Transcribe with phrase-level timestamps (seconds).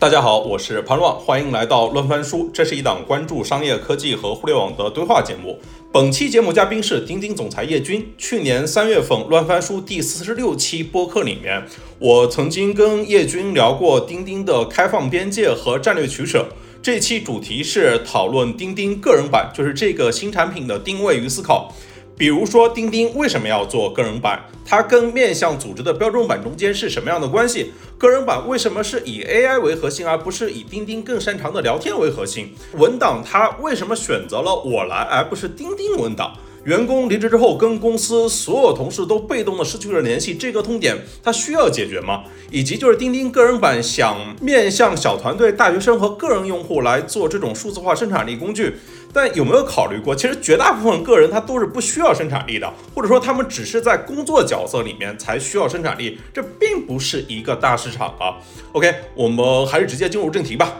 [0.00, 2.48] 大家好，我是潘乱，欢迎来到乱翻书。
[2.54, 5.58] 这是一档关注商业科技和互联网的对话节目。
[5.92, 8.14] 本期节目嘉宾是钉钉总裁叶军。
[8.16, 11.64] 去年三月份，乱翻书第四十六期播客里面，
[11.98, 16.48] 我曾经跟叶军聊过钉钉的开放边界和战略取舍。
[16.80, 21.74] 这期主题是讨论钉钉个人版，就是这个新产品的定位与思考。
[22.18, 24.44] 比如说，钉钉为什么要做个人版？
[24.66, 27.72] 它跟面向组织的标准版中间是什么样的关系？
[27.96, 32.52] 个人版为什么是以 AI 为核心，而不是以钉钉更擅长的聊天为核心？
[32.72, 36.34] 文档它为什么选择了我来，而不是钉钉文档？
[36.64, 42.24] 员工离职之后，跟公司所有同事都被动的失去了联系，这个痛点它需要解决吗？
[42.50, 48.74] 以及就是钉钉个人版想面向小团队、大学生和个人用户来做这种数字化生产力工具。
[49.12, 58.36] 但有没有考虑过，其实绝大部分个人他都是不需要生产力的，或者说他们只是在工作角色里面才需要生产力，这并不是一个大市场啊。
[58.72, 60.76] OK，我们还是直接进入正题吧。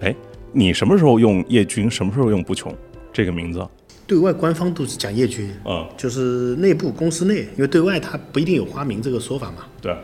[0.00, 0.14] 哎，
[0.52, 2.74] 你什么时候用叶军，什么时候用不穷
[3.12, 3.66] 这个名字？
[4.06, 9.64] 对外官方都是讲叶军，嗯，就是内部公司内，因为对外他不一定有花名这个说法嘛。
[9.80, 9.96] 对，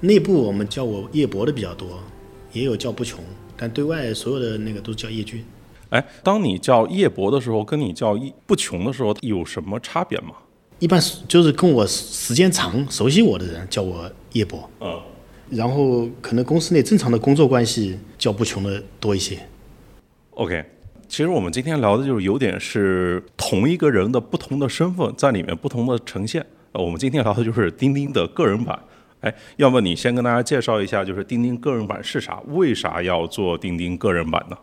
[0.00, 2.00] 内部我们叫我叶博的比较多，
[2.52, 3.18] 也有叫不穷，
[3.56, 5.44] 但对外所有的那个都叫叶军。
[5.92, 10.30] 哎，当你叫叶博的时候，跟你叫不穷的时候有什么差别吗？
[10.78, 14.98] 一般就是跟我时间长、熟悉我的人叫我叶博，嗯，
[15.50, 19.38] 然后可能公司内正常的工作关系叫不穷的多一些。
[20.30, 20.64] OK，
[21.06, 26.44] 其实我们今天聊的就是有点是同一个人的不同的身份在里面不同的呈现。
[26.72, 28.78] 呃，我们今天聊的就是钉钉的个人版。
[29.20, 32.40] 哎，要么你先跟大家介绍一下，就是钉钉个人版是啥？
[32.48, 34.56] 为啥要做钉钉个人版呢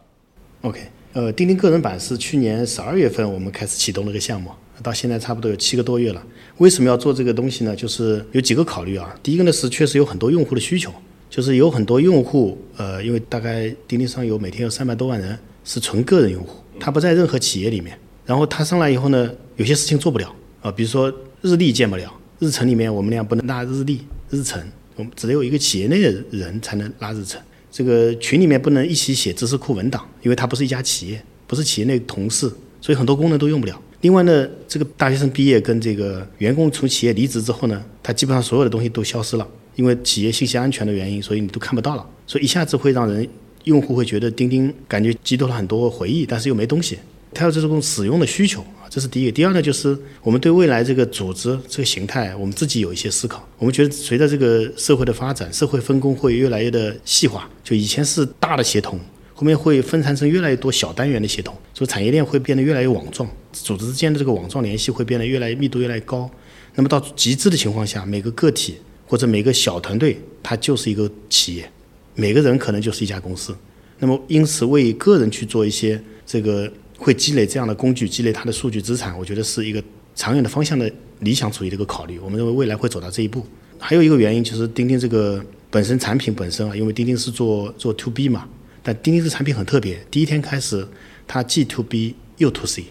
[0.64, 0.82] ？OK，
[1.14, 4.52] 呃，钉钉个人版是去年十二月份我们开始启动了个项目，
[4.84, 6.24] 到现在差不多有七个多月了。
[6.58, 7.76] 为什么要做这个东西呢？
[7.76, 9.18] 就是有几个考虑啊。
[9.24, 10.94] 第一个呢是确实有很多用户的需求，
[11.28, 17.98] 就是有很多用户，呃，因为大概钉钉上有每天有三百多万人是纯个人用户，他不在任何企业里面。
[18.24, 20.32] 然后他上来以后呢，有些事情做不了
[20.62, 21.12] 啊、比如说
[21.42, 24.62] 日历建不了，日程里面我们俩不能拉日历、日程，
[24.96, 27.42] 我们只有一个企业内的人才能拉日程。
[27.72, 33.82] 这个群里面不能一起写知识库文档，因为它不是一家企业，不是企业内同事，所以很多功能都用不了。
[34.02, 43.28] 另外呢，这个大学生毕业跟这个员工从企业离职之后呢，他基本上所有的东西都消失了，因为企业信息安全的原因，所以你都看不到了，所以一下子会让人
[43.66, 46.98] 用户会觉得钉钉感觉积多了很多回忆，但是又没东西，
[47.34, 49.32] 他有这种使用的需求，这是第一个。
[49.32, 53.48] 第二呢，就是我们对未来这个组织这个形态，我们自己有一些思考。
[53.58, 59.00] 我们觉得随着这个社会的发展，社会分工会越来越的细化，就以前是大的协同。
[59.34, 66.30] 后面会分散成越来越多小单元的协同，所以产业链会变得越来越网状，组织之间的这个网状联系会变得越来越密度越来越高。
[66.76, 68.76] 那么到极致的情况下，每个个体
[69.08, 71.72] 或者每个小团队，它就是一个企业，
[72.16, 73.56] 每个人可能就是一家公司。
[74.00, 79.82] 那么因此，为个人去做一些这个会积累这样的工具，积累它的数据资产，我觉得是一个
[80.14, 82.20] 长远的方向的理想主义的一个考虑。
[82.20, 83.44] 我们认为未来会走到这一步。
[83.80, 88.48] 还有一个原因就是钉钉这个本身产品本身啊，因为钉钉是做做 to B 嘛。
[88.84, 90.86] 但钉钉这产品很特别，第一天开始，
[91.26, 92.86] 它既 to B 又 to C，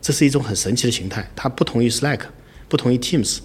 [0.00, 1.28] 这是一种很神奇的形态。
[1.34, 2.20] 它不同于 Slack，
[2.68, 3.38] 不同于 Teams，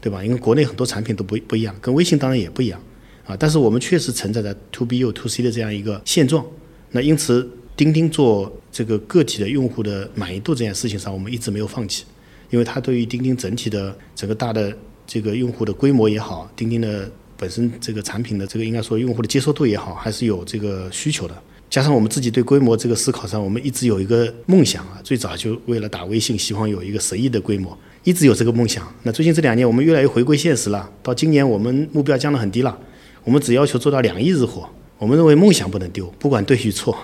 [0.00, 0.24] 对吧？
[0.24, 2.80] 因为国内很多产品都不不一样，跟微信当然也不一样
[3.24, 3.36] 啊。
[3.36, 6.44] 但是我们确实存在着 to B 又 to C 的这样一个现状。
[6.90, 7.48] 那因此，
[7.82, 12.04] 钉钉做这个个体的用户的满意度这件事情上，我们一直没有放弃，
[12.48, 14.72] 因为它对于钉钉整体的整个大的
[15.04, 21.34] 这个用户的规模也好，钉钉的本身这个产品的这个应该说用户的接受度也好，还是有这个需求的。
[21.68, 28.86] 加上我们自己对规模这个思考上，我们一直有一个梦想啊，最早就为了打微信，希望有一个十亿的规模，一直有这个梦想。
[29.02, 30.88] 那最近这两年，我们越来越回归现实了。
[31.02, 32.78] 到今年，我们目标降得很低了，
[33.24, 34.68] 我们只要求做到两亿日活。
[34.98, 36.96] 我们认为梦想不能丢，不管对与错，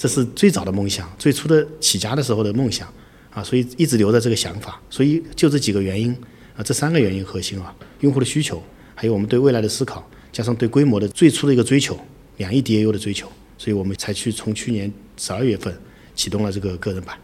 [0.00, 2.90] 这是最早的梦想，最初的起家的时候的梦想
[3.28, 4.80] 啊，所以一直留着这个想法。
[4.88, 6.10] 所以就这几个原因
[6.56, 8.62] 啊，这三个原因核心啊，用户的需求，
[8.94, 12.00] 还有我们对未来的思考，加上对规模的最初的一个追求，
[12.38, 13.30] 两亿 DAU 的追求。
[13.58, 15.78] 所以我们才去从去年十二月份
[16.14, 17.14] 启动了这个个人版。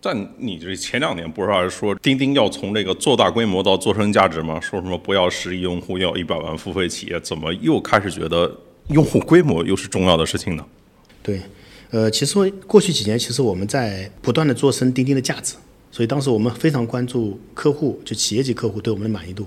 [0.00, 4.60] 但你这前两年不是还说钉钉要从这个做大规模到做成价值吗？
[4.60, 8.56] 说什么不要十亿用户，要一百万付费企业，怎么又开始觉得
[8.90, 10.64] 用户规模又是重要的事情呢？
[11.24, 11.40] 对，
[11.92, 15.54] 呃，其实过去几年，其实我们在不断的做深钉钉的价值，
[15.90, 19.46] 所以当时我们非常关注客户，就企业级客户对我们的满意度。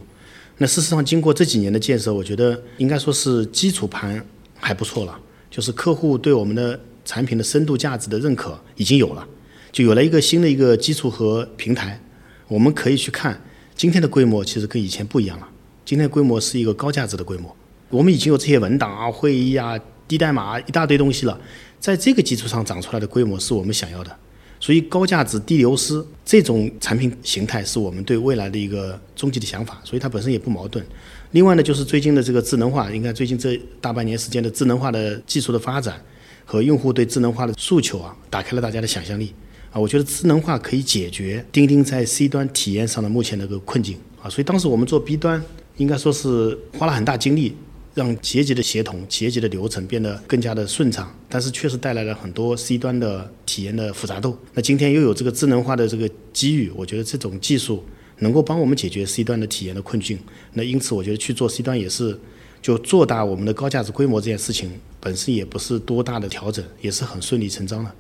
[0.60, 4.24] 那事实上，经过这几年的建设，我觉得应该说是基础盘
[4.60, 5.20] 还不错了。
[5.50, 9.28] 就是客户对我们的产品的深度价值的认可已经有了，
[9.72, 12.00] 就有了一个新的一个基础和平台，
[12.48, 13.42] 我们可以去看
[13.76, 15.50] 今天的规模其实跟以前不一样了。
[15.84, 17.56] 今天的规模是一个高价值的规模。
[17.90, 21.40] 我们已经有这些文档啊、会议啊、低代码一大堆东西了，
[21.86, 24.12] 在这个基础上长出来的规模是我们想要的。
[24.60, 30.84] 所以高价值低流失这种产品形态是我们对未来的一个终极的想法，所以它本身也不矛盾。
[31.30, 36.02] 另外呢，就是最近的这个智能化，应该最近这大半年时间的智能化的技术的发展
[36.44, 39.32] 和用户对智能化的诉求啊，打开了大家的想象力
[39.72, 39.80] 啊。
[39.80, 44.28] 我觉得智能化可以解决钉钉在 C 端体验上的目前的个困境啊。
[44.28, 45.40] 所以当时我们做 B 端，
[45.78, 47.56] 应该说是花了很大精力。
[47.96, 54.38] 让企业级的协同、企业级的流程变得更加的顺畅，但是确实带来了很多 C 端的体验的复杂度。
[54.54, 57.84] 那今天又有这个智能化的这个机遇，我觉得这种技术
[58.20, 60.20] 能够帮我们解决 C 端的体验的困境。
[60.54, 62.20] 那因此，我觉得去做 C 端也是
[62.62, 67.92] 就做大我们的高价值规模这件事情本身也不是多大的调整，也是很顺理成章的。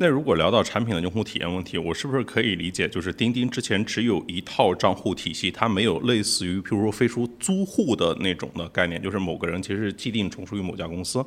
[0.00, 11.20] 那如果聊到产品的用户体验问题，我是不是可以理解，就是钉钉之前只有一套账户体系，它没有类似于，譬如说飞书租户的那种的概念，就是某个人其实是既定从属于某家公司。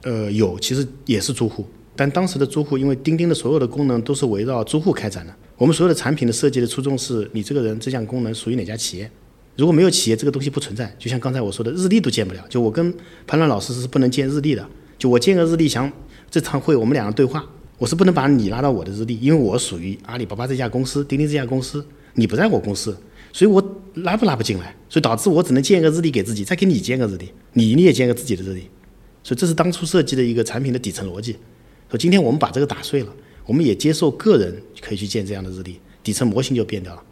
[0.00, 5.36] 呃，有，其实也是租户，但当时的租户，因为钉钉的所有的功能都是围绕租户开展的。
[5.58, 9.10] 我们所有的产品的设计的初衷是你这个人这项功能属于哪家企业？
[9.56, 10.90] 如果没有企业，这个东西不存在。
[10.98, 12.42] 就像刚才我说的，日历都建不了。
[12.48, 12.90] 就我跟
[13.26, 14.66] 潘乱老师是不能建日历的。
[14.96, 15.92] 就我建个日历，想
[16.30, 17.44] 这场会我们两个对话。
[17.78, 22.96] 我是不能把你拉到我的日历，因为我属于阿里巴巴这家公司，钉钉这家公司，你不在我公司，
[23.32, 23.62] 所以我
[23.96, 28.62] 拉不拉不进来，所以导致我只能建一个日历给自己，再给你建个日历，你你也建个自己的日历，
[29.22, 31.36] 所以这是当初设计的一个产品的底层逻辑。
[31.90, 33.12] 说今天我们把这个打碎了，
[33.44, 37.02] 我们也接受个人可以去建这样的日历，底层模型就变掉了。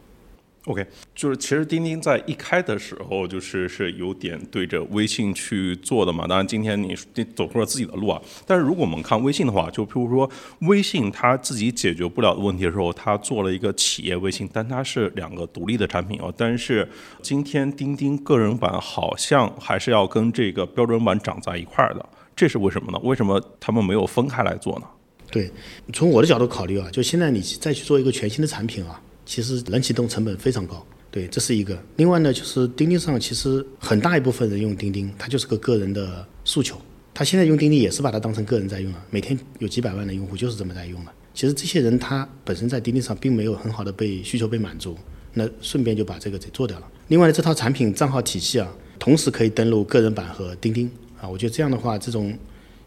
[0.67, 0.83] OK，
[1.15, 6.27] 就是其实钉钉在一开的时候，就是是有点对着微信去做的嘛。
[6.27, 8.19] 当然，今天你你走出了自己的路啊。
[8.47, 10.31] 但是如果我们看微信的话，就譬如说
[10.61, 16.33] 微信它自己解决不了的问题的时候，它做了一个企业微信，但它是两个独立的产品哦。
[16.35, 16.89] 但是
[17.21, 22.99] 今天钉钉个人版好像还是要跟这个标准版长在一块儿的，这是为什么呢？
[23.03, 24.87] 为什么他们没有分开来做呢？
[25.31, 25.51] 对，
[25.93, 28.99] 从我的角度考虑啊，就现在你再去做一个全新的产品啊。
[29.27, 31.81] 其实冷启动成本非常高，对，这是一个。
[31.97, 36.77] 另外呢，就是钉钉上其实很大一部分人用钉钉，它就是个个人的诉求。
[37.13, 41.13] 他现在用钉钉也是把它当成个人在用了，每天有几百万的用户就是这么在用了。
[41.33, 44.97] 其实这些人他本身在钉钉上并没有很好的被需求被满足，
[45.33, 46.89] 那顺便就把这个给做掉了。
[47.07, 48.69] 另外呢，这套产品账号体系啊，
[48.99, 52.37] 同时可以登录个人版和钉钉啊，我觉得这样的话，这种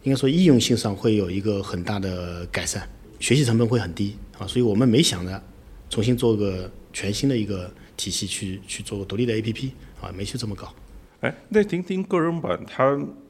[0.03, 2.87] 应该说易用性上会有一个很大的改善，
[3.21, 5.41] 学习成本会很低啊，所以我们没想着。
[5.89, 9.69] 重新做个全新的一个体系去去做个独立的 APP
[10.01, 10.73] 啊，没去这么搞。
[11.21, 12.83] 哎，那钉钉个人版它，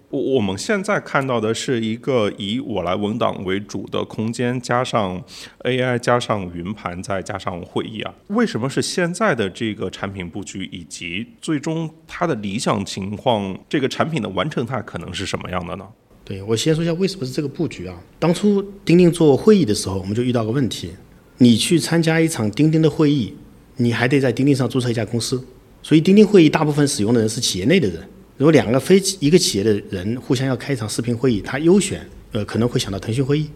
[0.09, 5.24] 我我们现在看到的是一个以我来文档为主的空间，加上
[5.59, 8.13] AI，加上云盘，再加上会议啊。
[8.27, 15.88] 为什么是现在的这个产品布局，以及最终它的理想情况，这个产品的完成态可能是什么样的呢？
[16.25, 17.98] 对我先说一下为什么是这个布局啊？
[18.19, 20.92] 当初钉钉做会议的时候，我们就遇到个问题。
[21.39, 23.34] 你去参加一场钉钉的会议，
[23.78, 25.44] 你还得在钉钉上注册一家公司，
[25.84, 28.00] 所以钉钉会议大部分使用的人是企业内的人。
[28.38, 33.48] 如果两个非一个企业的人互相要开一场视频会议，他优选呃可能会想到腾讯会议，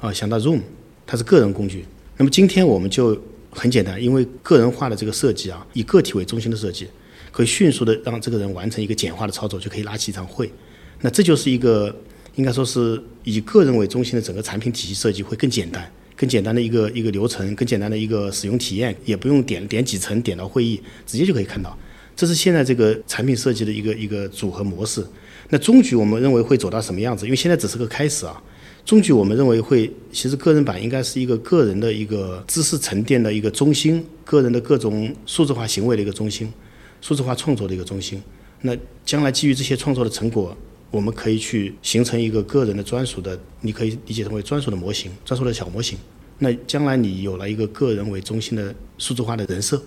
[0.00, 0.60] 啊想到 Zoom，
[1.06, 1.84] 它是个人工具。
[2.16, 3.20] 那么今天我们就
[3.50, 6.86] 很简单，因为个人化的这个设计啊，以个体为中心的设计，
[7.30, 10.50] 可以迅速的让这个人完成一个简化的操作，就可以拉起一场会。
[11.00, 11.94] 那这就是一个
[12.36, 15.90] 应该说是以个人为中心的整个产品体系设计会更简单。
[16.22, 21.76] 更简单的一个一个流程，更简单的一个使用体验，也不用点点几层点到会议，直接就可以看到。
[22.14, 25.04] 这是现在这个产品设计的一个一个组合模式。
[25.48, 27.24] 那终局我们认为会走到什么样子？
[27.26, 28.40] 因为现在只是个开始啊。
[28.84, 36.48] 终局我们认为会，其实个人版应该是一个个人的一个知识沉淀的一个中心，个人的各种数字化行为的一个中心，
[37.00, 38.22] 数字化创作的一个中心。
[38.60, 40.56] 那将来基于这些创作的成果。
[40.92, 45.98] 我们可以去形成一个个人的专属的，你可以理解成为专属的模型、专属的小模型。
[46.38, 49.82] 那将来你有了一个个人为中心的数字化的人设，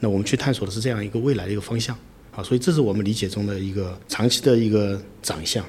[0.00, 1.94] 那我们去探索的是这样一个未来的一个方向
[2.30, 2.42] 啊。
[2.42, 5.64] 所以这是我们理解中的一个长期的一个长相。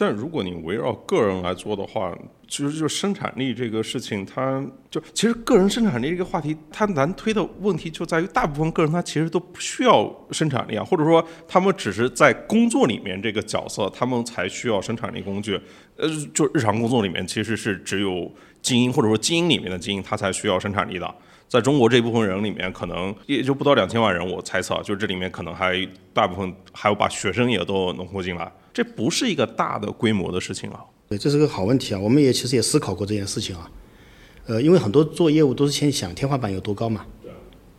[0.00, 2.16] 但如果你围绕个人来做的话，
[2.48, 15.60] 其实就生产力这个事情，它就其实个人生产力这个话题，它难推的问题就在于，大部分个人他其实都不需要生产力啊，或者说他们只是在工作里面这个角色，他们才需要生产力工具。
[15.96, 21.14] 呃，就日常工作里面，其实是只有精英或者说精英里面的精英，他才需要生产力的。
[21.50, 28.52] 在中国这一部分人里面，可能也就不到两千万人，我猜测，就这里面可能还大部分还有把学生也都浓缩进来。
[28.72, 30.78] 这不是一个大的规模的事情啊。
[31.08, 31.98] 对，这是个好问题啊。
[31.98, 33.68] 我们也其实也思考过这件事情啊。
[34.46, 37.04] 呃，因为很多做业务都是先想天花板有多高嘛，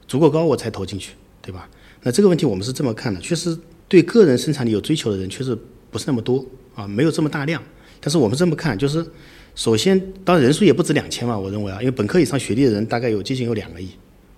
[0.05, 1.69] 足够高我才投进去，对吧？
[2.03, 5.57] 那这个问题我们是这么看的，确实对个人生产力有追求的人确实
[5.89, 7.63] 不是那么多啊，没有这么大量。
[8.01, 9.05] 但是我们这么看，就是
[9.53, 13.89] 首先，当然人数也不止两千万，我认为啊，因为本科以上学历的人大概有接近有两个亿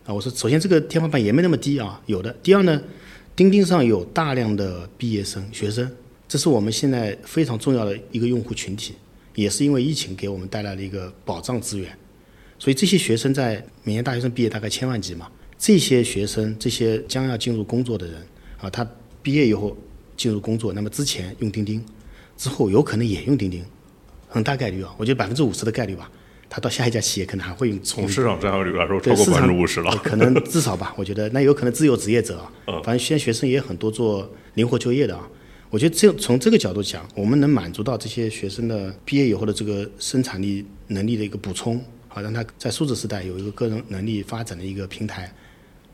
[0.05, 0.13] 啊。
[0.13, 2.35] 我说，首先这个天花板也没那么低啊，有的。
[2.41, 2.81] 第二呢，
[3.35, 5.89] 钉钉上有大量的毕业生学生，
[6.27, 8.95] 这是我们现在非常重要的一个用户群体，
[9.35, 11.95] 也是因为疫情给我们带来了一个保障资源。
[12.57, 18.15] 所以这些学生在每年大学生毕业大概千万级嘛，这些学生这些将要进入工作的人
[18.59, 18.87] 啊，他
[19.21, 19.77] 毕业以后
[20.17, 21.83] 进入工作，那么之前用钉钉。
[22.35, 23.63] 之后有可能也用钉钉，
[24.33, 26.09] 很大概率啊，我觉得百分之五十的概率吧，
[26.49, 27.79] 他到下一家企业可能还会用。
[27.83, 29.95] 从市场占有率来说，超过百分之五十了。
[29.97, 35.29] 可能至少吧，我觉得那有可能自由职业者啊，反正现在学生也很多做灵活就业的啊。
[35.69, 45.31] 我觉得这从这个角度讲，我们能满足到这些学生的毕业以后的这个生产力能力的一个补充，好让他在数字时代有一个个人能力发展的一个平台，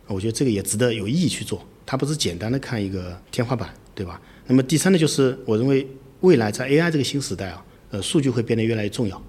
[0.08, 1.62] 我觉得这个也值得有意义去做。
[1.86, 4.22] 它不是简单的看一个天花板，对吧？
[4.48, 5.86] 那么第三呢，就是我认为。
[6.22, 9.22] 未来在 AI 这个新时代啊，呃，数据会变得越来越重要。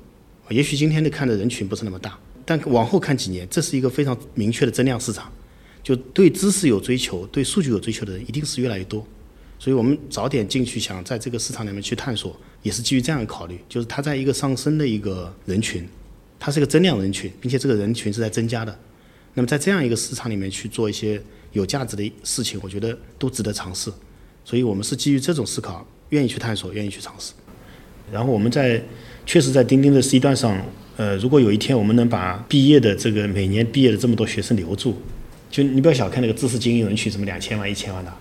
[0.50, 5.32] 也许今天的看的人群不是那么大，但往后看几年，这是一个非常明确的增量市场。
[5.82, 9.06] 就对知识有追求、对数据有追求的人，一定是越来越多。
[9.58, 15.88] 所以我们早点进去，想在这个市场里面去探索，也是基于这样的考虑，就是它在一个上升的一个人群，
[16.38, 18.78] 它是一个增量人群，并且这个人群是在增加的。
[19.34, 23.90] 那么在这样一个市场里面去做一些有价值的事情，我觉得都值得尝试。
[24.44, 25.86] 所以我们是基于这种思考。
[26.10, 27.32] 愿意去探索，愿意去尝试。
[28.12, 28.80] 然后我们在
[29.26, 30.60] 确实，在钉钉的 C 端上，
[30.96, 34.96] 呃，如果有一天我们能把毕业的这个每年毕业的这么多学生留住，
[35.50, 38.12] 就你不要小看那个知识精英人群，什么两千万、一千万的，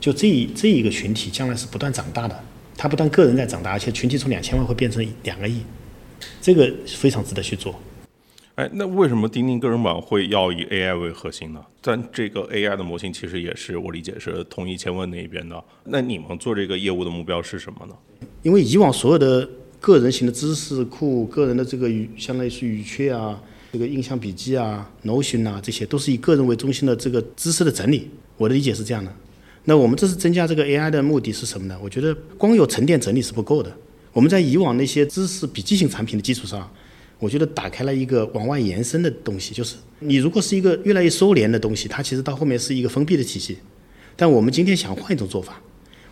[0.00, 2.38] 就这一这一个群体将来是不断长大的。
[2.76, 5.60] 他不但个人在长大，而且群体从两千万会变成两个亿，
[6.40, 7.78] 这个非常值得去做。
[8.60, 11.64] 哎，那为什么钉钉个人版会要以 AI 为核心呢？
[11.80, 15.64] 但这个 AI 的模型其实也是我理解是同一千问那一边的。
[15.84, 17.94] 那你们做这个业务的目标是什么呢？
[18.42, 19.48] 因为以往所有的
[19.80, 23.40] 个人型的知识库、个人的这个语，相当于是语缺啊、
[23.72, 28.10] 这个印象笔记啊、Notion 啊，这些都是以个人为中心的这个知识的整理。
[28.36, 29.10] 我的理解是这样的。
[29.64, 31.78] 那我们这次增加这个 AI 的目的是什么呢？
[31.82, 33.74] 我觉得光有沉淀整理是不够的。
[34.12, 36.70] 我们在以往那些知识笔记型产品的基础上。
[37.20, 43.58] 我觉得打开了一个往外延伸的东西，就是你如果是一个越来越收敛的东西，它其实到后面是一个封闭的体系。
[44.16, 45.60] 但我们今天想换一种做法，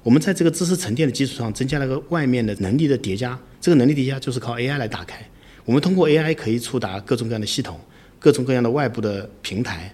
[0.02, 5.26] 我们在这个知识沉淀的基础上增加了个外面的能力的叠加，这个能力叠加就是靠 AI 来打开。
[5.64, 7.80] 我们通过 AI 可以触达各种各样的系统、
[8.18, 9.90] 各种各样的外部的平台，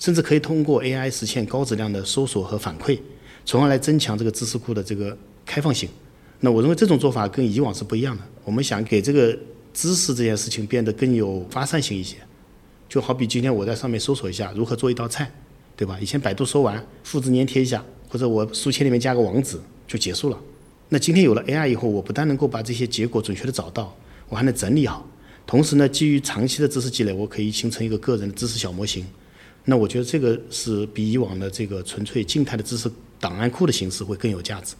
[0.00, 2.98] 甚至可以通过 AI 实现高质量的搜索和反馈，
[3.44, 5.88] 从而来增强这个知识库的这个开放性。
[6.40, 8.22] 那我认为这种做法跟以往是不一样的。
[8.44, 9.38] 我们想给这个。
[9.76, 12.16] 知识这件事情变得更有发散性一些，
[12.88, 15.30] 就好比今天我在上面搜索一下如何做一道菜，
[15.76, 15.98] 对吧？
[16.00, 20.40] 以前百度搜完复制粘贴一下，或者我书签里面加个网址就结束了。
[20.88, 23.94] 那今天有了 AI 以后，我不但能够把这些结果准确的找到，
[24.30, 25.06] 我还能整理好，
[25.46, 29.04] 同时呢，基于长期的知识积累，我可以形成一个个人的知识小模型。
[29.66, 32.90] 那我觉得这个是比以往的这个纯粹静态的知识
[33.20, 34.74] 档案库的形式会更有价值。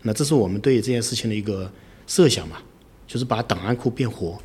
[0.00, 1.70] 那这是我们对这件事情的一个
[2.06, 2.56] 设想嘛。
[3.08, 4.38] 就是把档案库变活。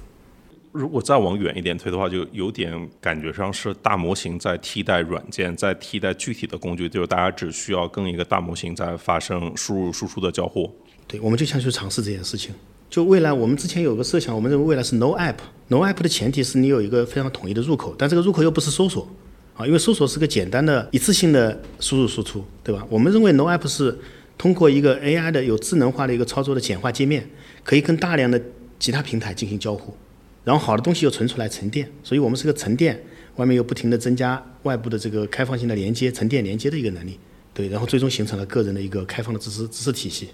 [0.72, 10.74] 如果再往远一点推的话，就有点感觉上是大模型在替代软件，在替代具体的工具，就是大家只需要跟一个大模型在发生输入输出的交互。
[11.06, 12.56] 对，我们就想去尝试这件事情。
[12.90, 19.08] 就未来，我们之前有个设想，我们认为未来是 no app，no app 的前提是你有一个非常统一的入口，但这个入口又不是搜索
[19.56, 22.84] 啊，因为搜索是个简单的一次性的输入输出，对吧？
[22.90, 23.96] 我们认为 no app 是
[24.38, 27.28] 通过一个 AI 的有智能化的一个操作的简化界面。
[27.66, 28.38] 可以跟大量的
[28.78, 29.96] 其他平台进行交互，
[30.44, 33.02] 然后好的东西又存出来沉淀，所以我们是个沉淀，
[33.38, 37.18] 外面又不停的增加外部的这个开放性的连接、沉淀连接的一个能力，
[37.54, 40.32] 对，然后最终形成了个人的一个开放的知识知识体系。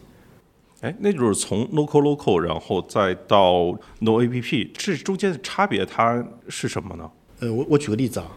[0.82, 7.12] 哎，那就是从 local local，然后再到 no app，这中间的差别它是什么呢？
[7.42, 8.36] 呃，我我举个例子啊，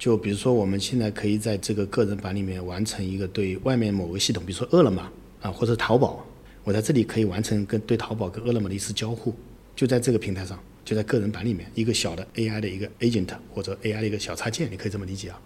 [0.00, 5.06] 就比如说我们现在可以在这个个人版里面完成一个对外面某个系统，比如说饿了么
[5.42, 6.26] 啊，或者淘宝。
[6.64, 9.34] 我在这里可以完成跟对淘宝跟饿了么的一次交互，
[9.76, 15.38] 就在这个平台上，就在个人版里面，一个小的 AI 的一个 agent 或者 AI 的一个小插件，你可以这么理解啊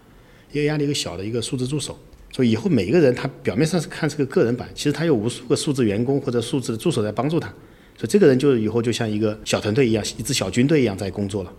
[0.53, 1.97] ，AI 的一个小的一个数字助手。
[2.31, 7.49] 所以以后每一个人他表面上是看是个个人版，其实他有无数个数字员工或者数字的助手在帮助他。
[7.97, 11.53] 所以这个人就以后就像一个小团队一样，一支小军队一样在工作了。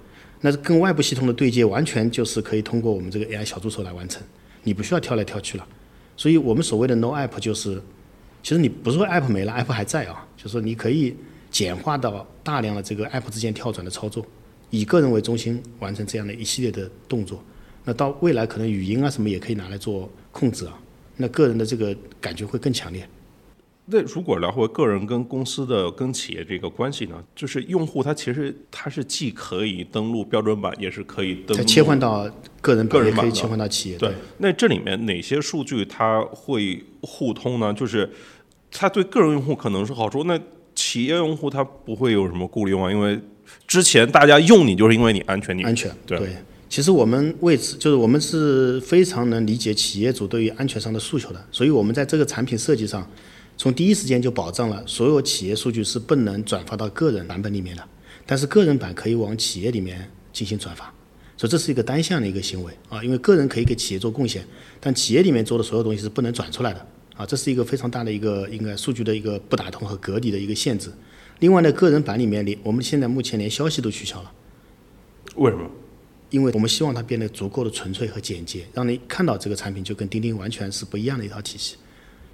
[0.47, 4.23] 那跟外部系统的对接完全就是可以通过我们这个 AI 小助手来完成，
[4.63, 5.67] 你不需要跳来跳去了。
[6.17, 7.83] 所以我们所谓的 No App 就是。
[8.43, 11.17] 其实你不是说 app 没了，app 还在啊，就是说你可以
[11.51, 14.25] 简化到大量的这个 app 之间跳转的操作，
[14.71, 17.43] 以个人为中心完成这样的一系列的动作。
[17.83, 20.79] 那到未来可能语音啊什么也可以拿来做控制啊，
[21.17, 23.09] 那个人的这个感觉会更强烈。
[23.89, 32.29] 那如果聊回个人跟公司的跟企业这个关系呢，就是用户他其实他是既可以登录标准版，也是可以登切换到
[32.61, 33.97] 个人版，个人可以切换到企业。
[33.97, 37.73] 对，那这里面哪些数据它会互通呢？
[37.73, 38.11] 就是
[38.73, 40.37] 它对个人用户可能是好处，那
[40.75, 42.91] 企业用户他不会有什么顾虑吗？
[42.91, 43.19] 因为
[43.69, 46.21] 之前大家用你就是因为你安全，你安全对
[46.69, 53.09] 其实我们为此就是我们是非常能理解企业主对于安全上的诉求的，所以我们在这个产品设计上，
[53.57, 57.83] 从第一时间就保障了所有企业数据是不能转发到个人版本里面的，
[58.27, 60.93] 但是个人版可以往企业里面进行转发，
[61.37, 64.47] 所以这是一个单向的一个行为啊，因为个人可以给企业做贡献，
[64.79, 66.87] 但企业里面做的所有东西是不能转出来的
[67.17, 70.93] 啊，这是一个非常大的一个应该数据的一个不打通和隔离的一个限制。
[71.41, 74.33] 另外呢，个人版里面连我们现在目前连消息都取消了。
[75.37, 75.71] 为什么？
[76.31, 81.77] 因为我们希望它变得足够的纯粹和简洁，让你看到这个产品就跟钉钉完全是不一样的一套体系，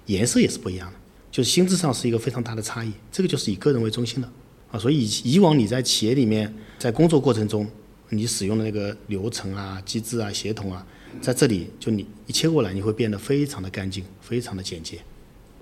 [0.07, 0.97] 颜色也是不一样的，
[1.33, 2.91] 就是心智上是一个非常大的差异。
[3.11, 4.31] 这个就是以个人为中心的
[4.71, 7.67] 啊，所以以以往你在企业里面在工作过程中，
[8.09, 10.85] 你使用的那个流程啊、机制啊、协同啊，
[11.19, 14.99] 在这里就你一切过来，你会变得非常的干净，非常的简洁。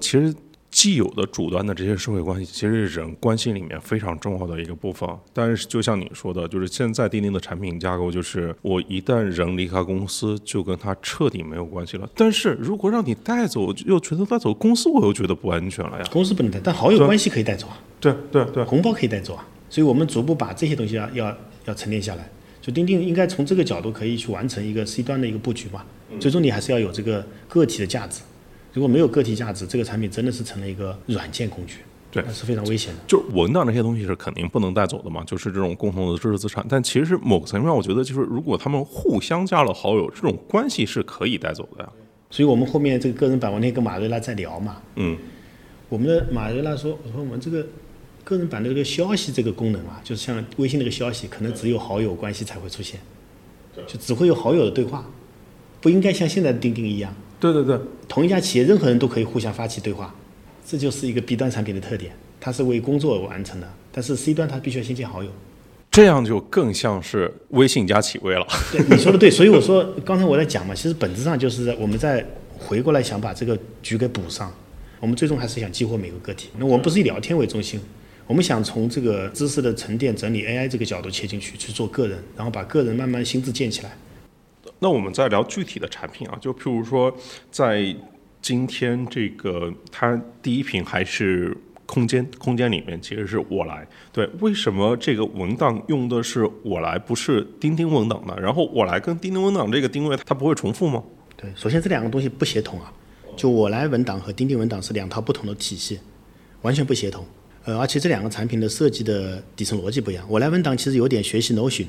[0.01, 0.35] 其实
[0.71, 5.07] 既有的主端的这些社会关系，其实是人关系里面非常重要的一个部分。
[5.33, 12.09] 但是就像你说的，就是现在钉钉的产品架构，就是我一旦人离开公司，就跟他彻底没有关系了。
[12.15, 16.05] 但是如果让你带走，又觉得带走公司，我又觉得不安全了呀。
[16.09, 19.45] 公司不能带，但好友关系可以带走啊，对对对，红包可以带走啊。
[19.69, 22.29] 所以我们逐步把这些东西要要要沉淀下来。
[22.61, 25.83] 就钉钉应该从这个角度可以去完成一个 C 端的一个布局嘛。
[26.19, 28.21] 最终你还是要有这个个体的价值。
[28.73, 32.99] 如果没有个体价值，这个产品真的是成了一个软件工具，对那是非常危险的。
[33.07, 36.65] 就是文档这些东西是肯定不能带走的嘛，就是这种共同的知识资产。
[36.69, 41.89] 但其实某个层面上，我觉得就是如果他们互相加了好友，这种关系是可以带走的呀。
[42.29, 45.17] 所以我们后面这个个人版，我那天跟马瑞拉在聊嘛，嗯，
[45.89, 47.67] 我们的马瑞拉说，我说我们这个
[48.23, 53.01] 个人版的这个消息这个功能啊，就是像微信那个消息，可能只有好友关系才会出现，
[53.85, 55.05] 就只会有好友的对话，
[55.81, 57.77] 不应该像现在的钉钉一样，对对对，
[58.07, 60.13] 同一家企业任何人都可以互相发起对话，
[60.63, 65.31] 这就是一个 B 端产品的特点，它是为工作而完成的，但是 C 端它必须要先建好友。
[65.89, 68.47] 这样就更像是微信加企微了。
[68.71, 72.23] 对，你说的对，所以我说刚才我在讲嘛，其实本质上就是在我们在
[72.59, 74.53] 回过来想把这个局给补上，
[74.99, 76.49] 我们最终还是想激活每个个体。
[76.59, 77.81] 那我们不是以聊天为中心，
[78.27, 83.97] 我们想从这个知识的沉淀、整理 AI 这个角度切进去去做个人，然后把个人慢慢心智建起来。
[84.83, 87.15] 那我们再聊具体的产品啊，就譬如说，
[87.51, 87.95] 在
[88.41, 93.87] 今天这个它第一屏还是空间，空间里面其实是我来。
[94.11, 98.35] 对，为什么这个文档用的是我来，不是钉钉文档呢？
[98.41, 101.03] 然后我来跟钉钉文档这个定位，它不会重复吗？
[101.37, 102.91] 对，首先这两个东西不协同啊，
[103.37, 105.99] 就我来文档和钉钉文档是两套不同的体系，
[106.63, 107.23] 完全不协同。
[107.65, 110.25] 呃，而且这两个产品的设计的底层逻辑不一样。
[110.27, 111.85] 我来文档其实有点学习 Notion，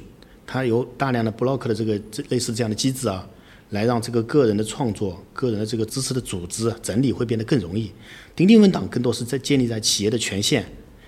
[0.46, 3.26] 它有大量的 block 的这个这类似这样的机制啊，
[3.70, 7.90] 来让这个个人的创作、个人的这个知识的组织整理会变得更容易。
[8.35, 10.64] 钉钉文档更多是在建立在企业的权限，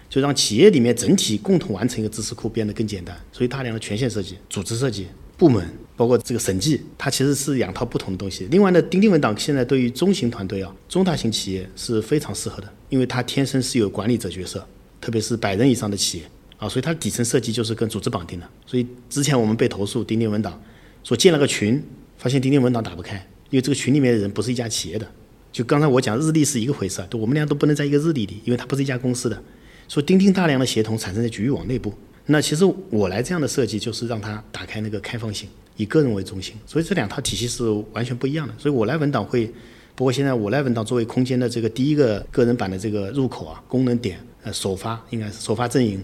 [0.08, 3.14] 就让企业里面整体共同完成一个知识库变得更简单。
[3.32, 5.66] 所以大量的权限设计、组织设计、部门，
[5.96, 8.46] 包括这个审计，它其实是两套不同的东西。
[8.50, 14.66] 另外呢，钉钉文档现在对于中型团队啊、中大型企业是非常适合的，因为它天生是有管理者角色，
[15.00, 16.24] 特别是百人以上的企业
[16.64, 18.48] 啊，所以它底层设计就是跟组织绑定的。
[18.66, 20.60] 所以之前我们被投诉钉钉文档
[21.02, 21.82] 说建了个群，
[22.16, 23.16] 发现钉钉文档打不开，
[23.50, 25.06] 因为这个群里面的人不是一家企业的。
[25.52, 29.40] 就刚才我讲日历是一个回事啊，我们俩都不能在一个日历里，因为它不是一家公司的。
[29.88, 31.92] 说钉钉大量的协同产生在局域网内部，
[32.26, 38.54] 那其实我来这样的设计就是让它打开那个开放性，以个人为中心，所以这两套体系是完全不一样的。
[38.58, 39.46] 所以我来文档会，
[39.94, 46.02] 不过现在我来文档作为空间的这个第一个个人版的这个入口啊，功能点呃首发应该是首发阵营，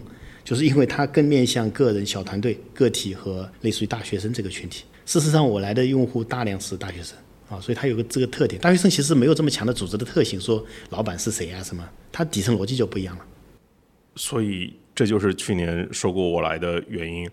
[0.51, 4.83] 就是因为它更面向个人、小团队、个体和类似于大学生这个群体。
[5.07, 7.17] 事实上，我来的用户大量是大学生。
[7.49, 13.25] 啊，所以它有个这个特点，大学生其实没有这么强的组织的特性，说老板是谁啊什么，它底层逻辑就不一样了。
[14.17, 17.31] 所以这就是去年收购我来的原因。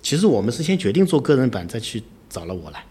[0.00, 2.82] 其实我们是先决定做个人版，再去找了我来。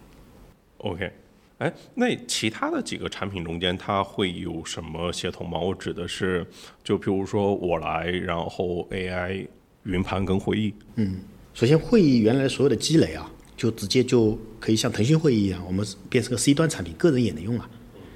[0.78, 1.12] OK，
[1.57, 5.57] 哎，那其他的几个产品中间，它会有什么协同吗？
[5.57, 6.45] 我指的是，
[6.83, 9.47] 就比如说我来，然后 AI
[9.83, 10.73] 云盘跟会议。
[10.95, 11.19] 嗯
[11.53, 17.69] 首先，会议原来所有的积累啊，就直接就可以像腾讯会议一样，我们变成个 C 端产品，个人也能用了。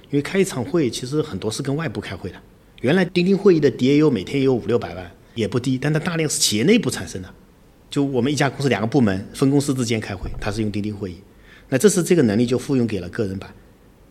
[0.10, 2.36] 因为开一场会，其实很多是跟外部开会的。
[2.82, 7.34] 原来钉钉会议的 DAU 每天也有五六百万，也不低，但它大量是企业内部产生的。
[7.89, 11.21] 就我们一家公司两个部门分公司之间开会，它是用钉钉会议。
[11.69, 13.53] 那这次这个能力就复用给了个人版，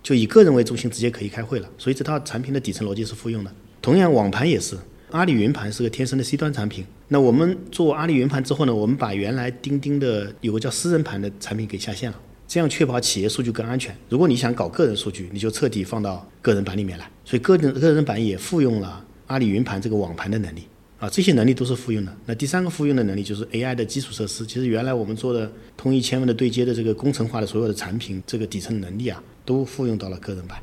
[0.03, 1.69] 就以个人为中心直接可以开会了。
[1.77, 3.53] 所以这套产品的底层逻辑是复用的。
[3.83, 4.77] 同样，网盘也是，
[5.11, 6.85] 阿里云盘是个天生的 C 端产品。
[7.09, 13.97] 那我们做阿里云盘之后呢，我们把原来钉钉的有个叫私人盘的产品给下线了，这样确保企业数据更安全。
[14.09, 17.11] 如果你想搞个人数据，你就彻底放到个人版里面来。
[17.25, 20.63] 所以个人个人版也复用了阿里云盘这个网盘的能力。
[20.99, 22.13] 啊，这些能力都是复用的。
[22.27, 24.45] 那第三个复用的能力就是 AI 的基础设施。
[24.45, 30.59] 其实原来我们做的通义千问的对接的这个工程化的所有的产品，这个底层能力啊，都复用到了个人版。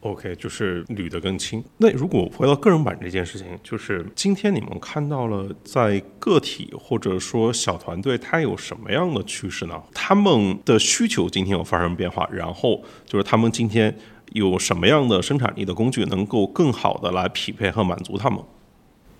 [0.00, 1.62] OK，就是捋得更清。
[1.76, 9.80] 那如果回到个人版这件事情，就是今天你们看到了在个体或者说小团队，它有什么样的趋势呢？
[9.92, 13.96] 他们的需求今天有发生变化，然后就是他们今天
[14.32, 18.40] 有什么样的生产力的工具，能够更好的来匹配和满足他们？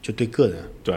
[0.01, 0.97] 就对个人，对，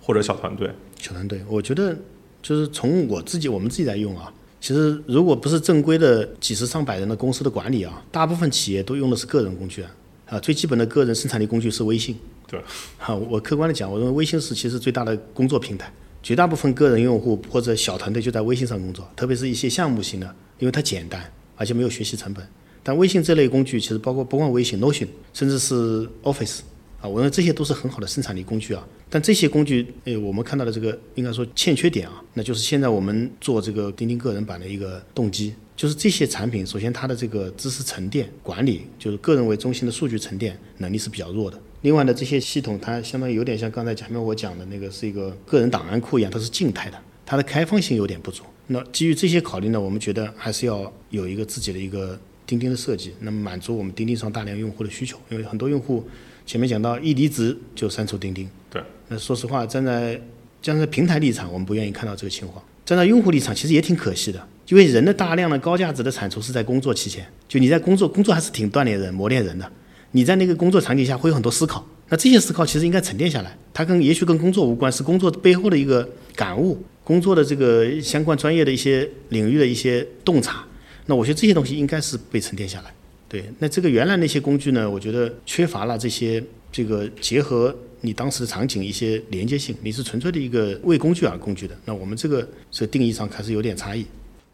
[0.00, 1.96] 或者小团队，小团队，我觉得
[2.42, 4.32] 就是从我自己，我们自己在用啊。
[4.60, 9.90] 其实如果不是正规的几十上百人的公司的管理啊，大部分企业都用的是个人工具啊。
[10.26, 12.16] 啊，最基本的个人生产力工具是微信。
[12.48, 12.58] 对，
[12.96, 22.42] 哈，我客观的讲，我认为微信是其实最大的工作平台，绝大部分个人用户或者小团队就在微信上工作，特别是一些项目型的，因为它简单，而且没有学习成本。
[22.82, 26.60] 但微信这类工具其实包括不光微信，Notion，甚至是 Office。
[27.04, 41.60] 啊，我认为这些都是很好的生产力工具啊，但这些工具，呃，我们看到的这个应该说欠缺点啊，那就是现在我们做这个钉钉个人版的一个动机，就是这些产品，首先它的这个知识沉淀管理，就是个人为中心的数据沉淀能力是比较弱的。
[41.82, 48.44] 另外呢，这些系统它相当于有点像刚才前面我讲的那个是一个个人档案库一样，它是静态的，它的开放性有点不足。
[48.68, 56.02] 那基于这些考虑呢，我们觉得还是要有一个自己的一个钉钉的设计，那么满足我们钉钉上大量用户的需求，因为很多用户。
[56.46, 58.82] 前面讲到一离职就删除钉钉，对。
[59.08, 60.20] 那说实话，站在
[60.60, 62.62] 站在平台立场，我们不愿意看到这个情况。
[62.84, 69.70] 站在用户立场，其实也挺可惜的，因为人的大量的高价值的产出是在工作期间，就你在工作，工作还是挺锻炼人、磨练人的。
[70.12, 80.64] 你在那个工作场景下会有很多思考，那这些思考其实应该沉淀下来，它跟也许跟工作无关，是工作背后的一个感悟，工作的这个相关专业的一些领域的一些洞察。
[81.06, 82.94] 那我觉得这些东西应该是被沉淀下来。
[83.28, 84.88] 对，那这个原来那些工具呢？
[84.88, 91.76] 我觉得缺乏了这些这个结合你当时的场景一些连接性，你是纯粹的一个为工具而工具的。
[91.84, 94.04] 那我们这个是定义上还是有点差异。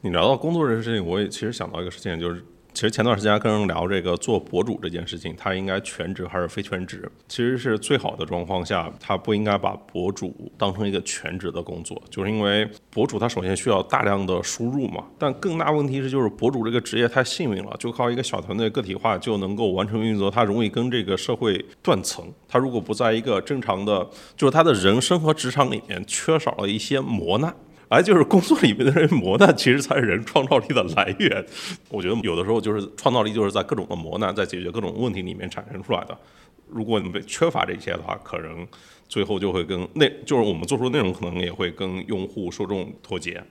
[0.00, 2.42] 你聊到工作人事情，我也其实想到一个事情，就是。
[2.72, 7.10] 其实前段时间跟人聊这个做博主这件事情，他应该全职还是非全职？
[7.28, 15.04] 其实是最好的状况下，他不应该把博主当成一个全职的工作，就是因为博主他首先需要大量的输入嘛。
[15.18, 22.24] 但更大问题是，就是博主这个职业太幸运了，就靠一个小团队个体化就能够完成运作，他容易跟这个社会断层。
[22.48, 27.54] 他如果不在一个正常的，就是他的人生和职场里面缺少了一些磨难。
[27.90, 31.44] 哎，就是工作里面的人磨难，其实才是人创造力的来源。
[31.88, 36.16] 我觉得有的时候就是创造力就是在各种的磨难，在解决各种问题里面产生出来的。
[36.68, 38.64] 如果你们缺乏这些的话，可能
[39.08, 43.42] 最后就会跟内，就是我们做出的内容可能也会跟用户受众脱节。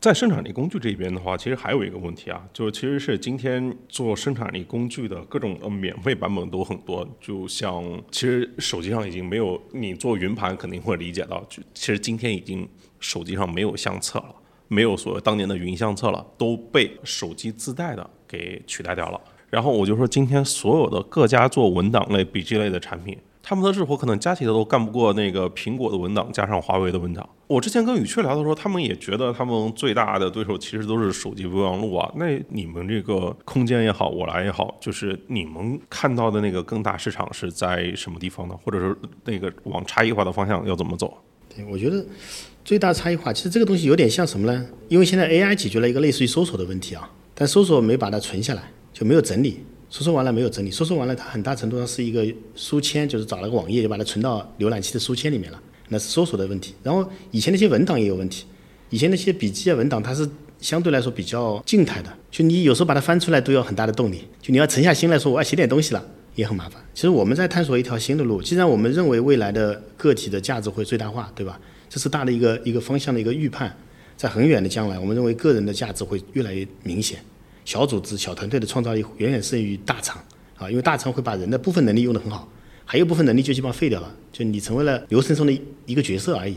[0.00, 7.82] 在生产力工具这边的话，其实还有一个问题啊，就是其实是今天做生产力工具的各种呃免费版本都很多，就像
[8.12, 12.68] 其实手机上已经没有，你做云盘肯定会理解到，就其实今天已经。
[13.00, 14.34] 手机上没有相册了，
[14.68, 19.20] 没有所谓当年的云相册了，都被手机自带的给取代掉了。
[19.50, 27.26] 然后我就说，今天所有的各家做文档类、笔记类的产品，他们的日活可能加起来都干不过那个苹果的文档加上华为的文档。
[27.46, 32.12] 我之前跟宇雀聊的时候，他们也觉得他们最大的对手其实都是手机备忘录啊。
[32.16, 38.54] 那你们这个空间也好，我来也好，就是你们看到的那个更大市场是在什么地方呢？
[38.62, 41.16] 或者是那个往差异化的方向要怎么走？
[41.56, 42.04] 对，我觉得。
[42.68, 44.66] 最大差异化，其实这个东西有点像什么呢？
[44.88, 49.64] 因为现在 AI 解决了一个类似于搜索的问题啊，但搜索没把它存下来，就没有整理。
[49.88, 56.74] 搜索完了没有整理，搜索完了它很大程度上是一个书签，就是找了个网页就把它存到浏览器的书签里面了，那是搜索的问题。
[56.82, 58.44] 然后以前那些文档也有问题，
[58.90, 60.28] 以前那些笔记啊文档它是
[60.60, 66.84] 相对来说比较静态的，就你有时候把它翻出来都要很大的动力，就你要沉下心来说我要写点东西了也很麻烦。
[66.92, 71.58] 其实我们在探索一条新的路，既然我们认为未来的个体的价值会最大化，对吧？
[71.88, 73.74] 这是大的一个一个方向的一个预判，
[74.16, 77.18] 在很远的将来，我们认为个人的价值会越来越明显，
[77.64, 80.22] 小组织、小团队的创造力远远胜于大厂
[80.56, 82.48] 啊，因为大厂会把人的部分能力用得很好，
[82.84, 86.56] 还有部分能力就基本上废掉了，就你成为了流程中的一个角色而已。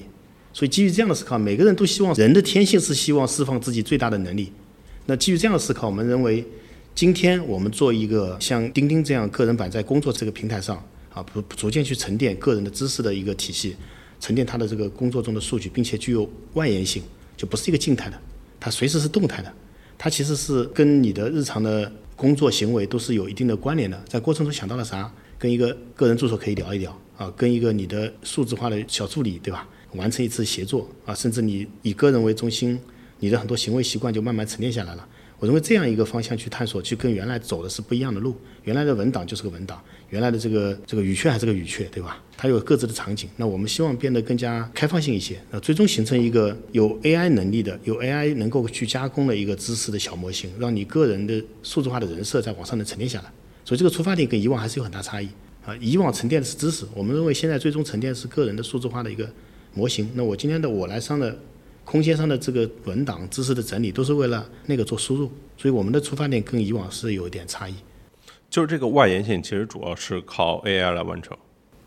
[0.53, 4.51] 所以基于这样的思考，每个人都希望人的天性是希望释放自己最大的能力。
[5.05, 6.45] 那基于这样的思考，我们认为
[6.93, 10.75] 今天我们做一个像钉钉这样个人版在工作这个平台上
[11.13, 13.77] 啊，逐逐渐去沉淀个人的知识的一个体系。
[14.21, 17.03] 沉淀它的这个工作中的数据，并且具有外延性，
[17.35, 18.17] 就不是一个静态的，
[18.57, 19.53] 它随时是动态的。
[19.97, 24.01] 它其实是跟你的日常的工作行为都是有一定的关联的。
[24.07, 29.67] 在过程中想到了啥，跟一个个人助手可以聊一聊啊，跟一个你的数字化的小助理，对吧？
[29.93, 32.79] 完成一次协作啊，甚至你以个人为中心，
[33.19, 35.07] 你的很多行为习惯就慢慢沉淀下来了。
[35.37, 38.35] 我认为这样一个方向去探索，去跟原来走的是不一样的路。
[38.63, 42.23] 原来的文档就是个文档，原来的这个这个语雀还是个语雀，对吧？
[42.37, 43.27] 它有各自的场景。
[43.35, 53.31] 那我们希望变得更加开放性一些，那最终形成一个有 AI 能力的、有 AI 能够去加工的一个知识的小模型，让你个人的数字化的人设在网上能沉淀下来。
[53.65, 55.27] 所以这个出发点跟以往还是有很大差异
[55.65, 55.75] 啊！
[55.79, 59.27] 以往沉淀的是知识，我们认为现在最终沉淀是个人的数字化的一个
[59.73, 60.09] 模型。
[60.13, 61.37] 那我今天的我来上的。
[61.83, 67.73] 空间上的这个文档知识的整理，都是为了那个做输入，所以我们的出发点跟以往是有一点差异。
[68.51, 71.35] 就是这个外延性，其实主要是靠 AI 来完成。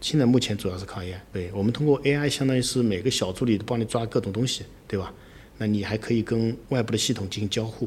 [0.00, 5.12] 现在目前主要是靠 AI，对我们通过 AI，相当于是每个小助理都帮你抓各种东西，对吧？
[5.58, 7.86] 那你还可以跟外部的系统进行交互。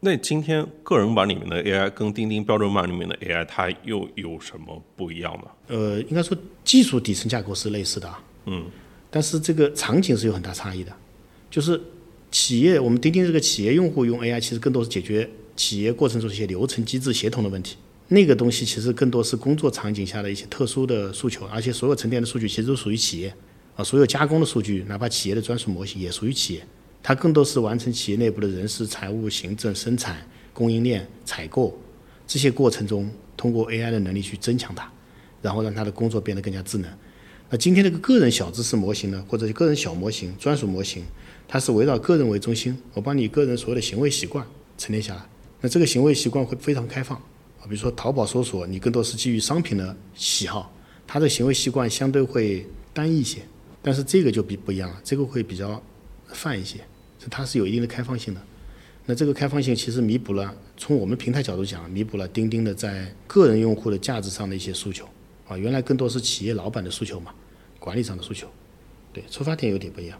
[0.00, 5.44] 那今天个人版里面的 AI 跟钉钉标准版里面的 AI，它又有什么不一样呢？
[5.68, 8.64] 呃，应该说技术底层架构是类似的啊，嗯，
[9.10, 10.92] 但是这个场景是有很大差异的。
[11.48, 11.80] 就是
[12.32, 17.76] 企业，我们钉钉这个企业用户用 AI，其实更多是解决企业过程中一些流程机制协同的问题。
[18.08, 23.32] 那个东西其实更多是工作场景下的一些特殊的诉求，而且所有沉淀的数据其实都属于企业
[23.76, 26.66] 啊，所有加工的数据，哪怕企业的专属模型也属于企业。
[27.02, 31.78] 它更多是完成企业内部的人事、财务、行政、生产、供应链、采购
[32.26, 34.90] 这些过程中，通过 AI 的能力去增强它，
[35.40, 36.90] 然后让它的工作变得更加智能。
[37.50, 41.04] 那今天这个个人小知识模型呢，或者个人小模型、专属模型。
[41.50, 45.22] 它是围绕个人为中心，我把你个人所有的行为习惯沉淀下来。
[45.62, 47.18] 那这个行为习惯会非常开放，
[47.66, 50.72] 比如说淘宝搜索，你更多是基于商品的喜好，
[51.06, 53.40] 他的行为习惯相对会单一些。
[53.80, 55.80] 但是这个就比不一样了，这个会比较
[56.26, 56.78] 泛一些，
[57.30, 58.40] 它是有一定的开放性的。
[59.06, 65.08] 那这个开放性其实弥补了，从我们平台角度讲，弥补了钉钉的在个人用户的价值上的一些诉求
[65.46, 65.56] 啊。
[65.56, 67.32] 原来更多是企业老板的诉求嘛，
[67.78, 68.48] 管理上的诉求，
[69.12, 70.18] 对，出发点有点不一样。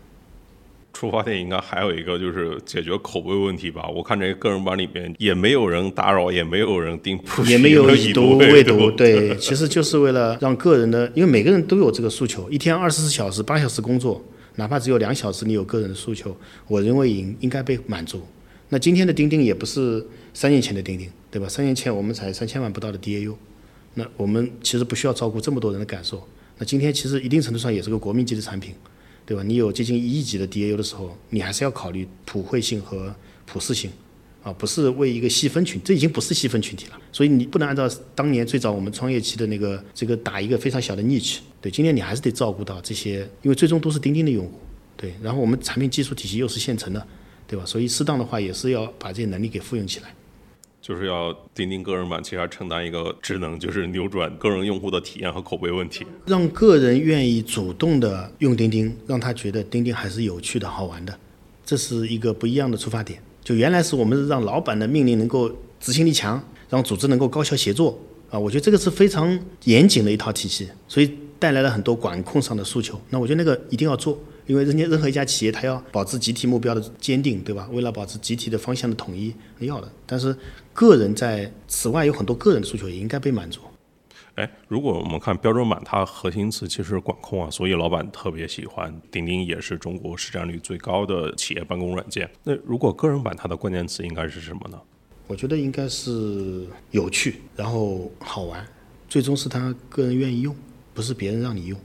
[0.99, 3.89] 出发点应该还有一个就是解决口碑问题吧。
[3.89, 8.91] 我看这个个人版里面也没有人打扰，也没有人订铺，也没有已读未读。
[8.91, 14.21] 对，其实就是为了让个人的，因为每个人都有这个诉求，一天二十四小时八小时工作，
[14.57, 18.21] 哪怕只有两小时你有个人的诉求，我认为应应该被满足。
[18.69, 21.49] 那今天的钉钉也不是三年前的钉钉，对吧？
[21.49, 23.37] 三年前我们才三千万不到的 DAU，
[23.95, 26.27] 那我们其实不需要照顾这么多人的感受。
[26.59, 28.75] 那今天其实一定程度上也是个国民级的产品。
[29.29, 29.43] 对吧？
[29.43, 33.15] 你有接近一亿级的 DAU 的时候，你还是要考虑普惠性和
[33.45, 33.91] 普适性，
[34.43, 36.99] 啊，不是为一个细分群，这已经不是细分群体了。
[37.13, 41.41] 所以你不能按照当年最早我们创业期的那个这个打一个非常小的 niche。
[41.61, 44.59] 对，今天你还是得照顾到这些，因为最终都是钉钉的用户。
[44.97, 47.07] 对，然后我们产品技术体系又是现成的，
[47.47, 47.67] 对吧？
[47.67, 50.15] 所以适当的话也是要把这些能力给复用起来。
[50.89, 61.15] 就是要钉钉个人版，其实要承担一个职能，就是扭转个人用户的体验和口碑问题，让个人愿意主动的用钉钉，让他觉得钉钉还是有趣的好玩的，
[61.63, 63.21] 这是一个不一样的出发点。
[63.45, 67.99] 就原来是我们让老板的命令能够执行力强，让组织能够高效协作
[68.31, 72.99] 啊，我觉得这个是非常严谨的一套体系，所以带来了很多管控上的诉求。
[73.11, 74.19] 那我觉得那个一定要做。
[74.49, 77.69] 因为人家任何一家企业，它要保持集体目标的坚定，对吧？
[77.71, 79.93] 为了保持集体的方向的统一，要的。
[80.07, 80.35] 但是
[80.73, 83.61] 个人在此外有很多个人的诉求，也应该被满足。
[84.37, 88.99] 哎，如果我们看标准版，它核心词其实管控啊，所以老板特别喜欢。
[89.11, 92.31] 钉钉也是中国市占率最高的企业办公软件。
[92.43, 94.81] 那如果个人版，它的关键词应该是什么呢？
[95.27, 98.67] 我觉得应该是有趣，然后好玩，
[99.11, 100.57] 最终是他个人愿意用，
[100.95, 101.79] 不是别人让你用。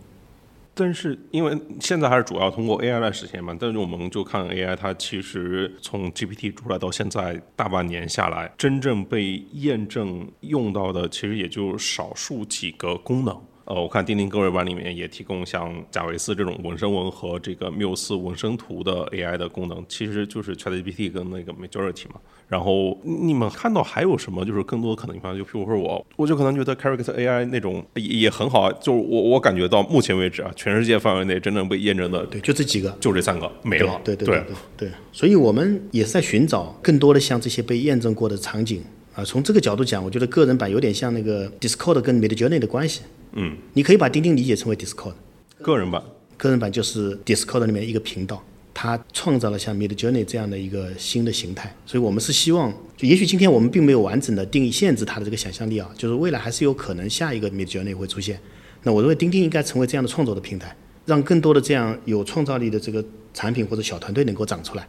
[0.76, 13.40] 但是，因为现在还是主要通过 AI 来实现嘛，但是我们就看 AI，它其实从 GPT 出来到现在大半年下来，真正被验证用到的，其实也就少数几个功能。
[13.66, 22.16] 呃，我看钉钉各位版里面也提供像贾维斯这种纹身文和这个缪斯纹身图的 AI 的功能，其实就是 ChatGPT 跟那个 Majority 嘛。
[22.50, 25.38] 然后你们看到还有什么就是更多的可能性？
[25.38, 34.00] 就譬如说我，我就可能觉得 Character AI 那种也也很好，就是我我感觉到目前为止啊，全世界范围内真正被验证的，对，就这几个，就这三个没了。
[34.04, 34.92] 对对对对对。
[35.14, 38.84] 所以我们也是在寻找更多的像这些被验证过的场景
[39.16, 39.24] 啊。
[39.24, 43.04] 从这个角度讲，我觉得个人版有点像那个 Discord 跟 Midjourney 的关系。
[43.36, 45.14] 嗯，你可以把钉钉理解成为 Discord，
[45.62, 46.04] 个人版，
[46.38, 48.44] 个人版就是 Discord 里面一个频道，
[48.74, 58.40] 它创造了像 Mid Journey 这样的一个新的形态，所以我们是希望，就也许今天我们并没有完整的定义限制它的这个想象力啊，就是未来还是有可能下一个 Mid Journey 会出现。
[58.84, 64.88] 那我认为钉钉应该成为这样的创作的平台，让更多的这样有创造力的这个产品或者小团队能够长出来，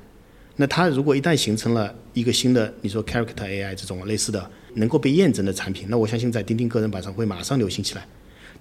[0.57, 8.07] 那它如果一旦形成了一个新的，你说 Character AI 这种类似的能够被验证的产品，那我相信在钉钉个人版上会马上流行起来。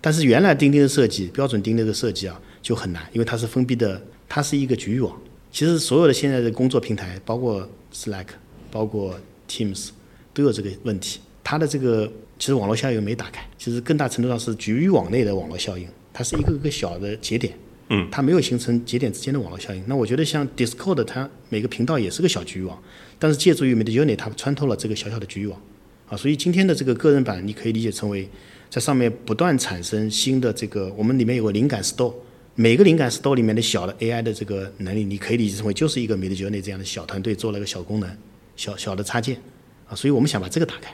[0.06, 5.18] 但是原来钉钉的设计，标准钉钉的设计啊就很难，因为它是封闭的，它是一个局域网。
[5.50, 8.26] 其实所有的现在的工作平台，包括 Slack，
[8.70, 9.92] 包括 Teams，
[10.34, 11.22] 都有这个问题。
[11.42, 17.54] 它的这个其实网络效应没打开，其实更大程度上是局域网内的网络效应，它是一个个小的节点。
[17.90, 19.82] 嗯，它没有形成节点之间的网络效应。
[19.88, 22.82] 那我觉得像 Discord，它每个频道也是个小局域网，
[23.18, 25.62] 但是借助于 Midjourney，它穿透了这个小小的局域网。
[26.10, 28.28] 啊，所以今天的这个个人版，你可以理解成为
[28.74, 32.12] 在上面不断产生新的这个，我们里面有个灵感 Store，
[32.56, 38.18] 每个灵感 Store 里面的小的 AI 的这个能力，你可以理解成为就是一个 Midjourney 这样的小团队做了一个小功能、
[38.56, 39.40] 小小的插件。
[39.88, 40.92] 啊，所以我们想把这个打开，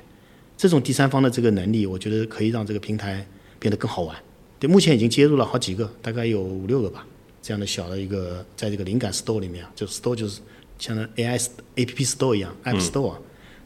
[0.58, 3.26] 这种第三方的这个能力，我觉得可以让这个平台
[3.60, 4.14] 变得更好玩。
[4.60, 7.08] 对，目前已经接入了好几个，大概有五六个吧，
[7.42, 10.42] 这样的小的一个，在这个灵感 Store 里面，就 Store 就是
[10.78, 11.42] 像 AI
[11.78, 13.16] App Store 一样，App Store，、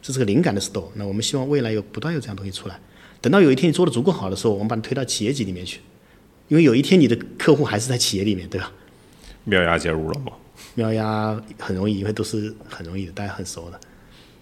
[0.00, 0.86] 这是个灵感的 Store。
[0.94, 2.78] 那我们希望未来有不断有这样东西出来。
[3.24, 5.80] 等到有一天你做的足够好的时候，我们把你推到企业级里面去，
[6.48, 8.70] 因为有一天你的客户还是在企业里面，对吧？
[9.44, 10.32] 妙鸭介入了吗？
[10.74, 13.80] 妙鸭很容易，因为都是很容易的，大家很熟的。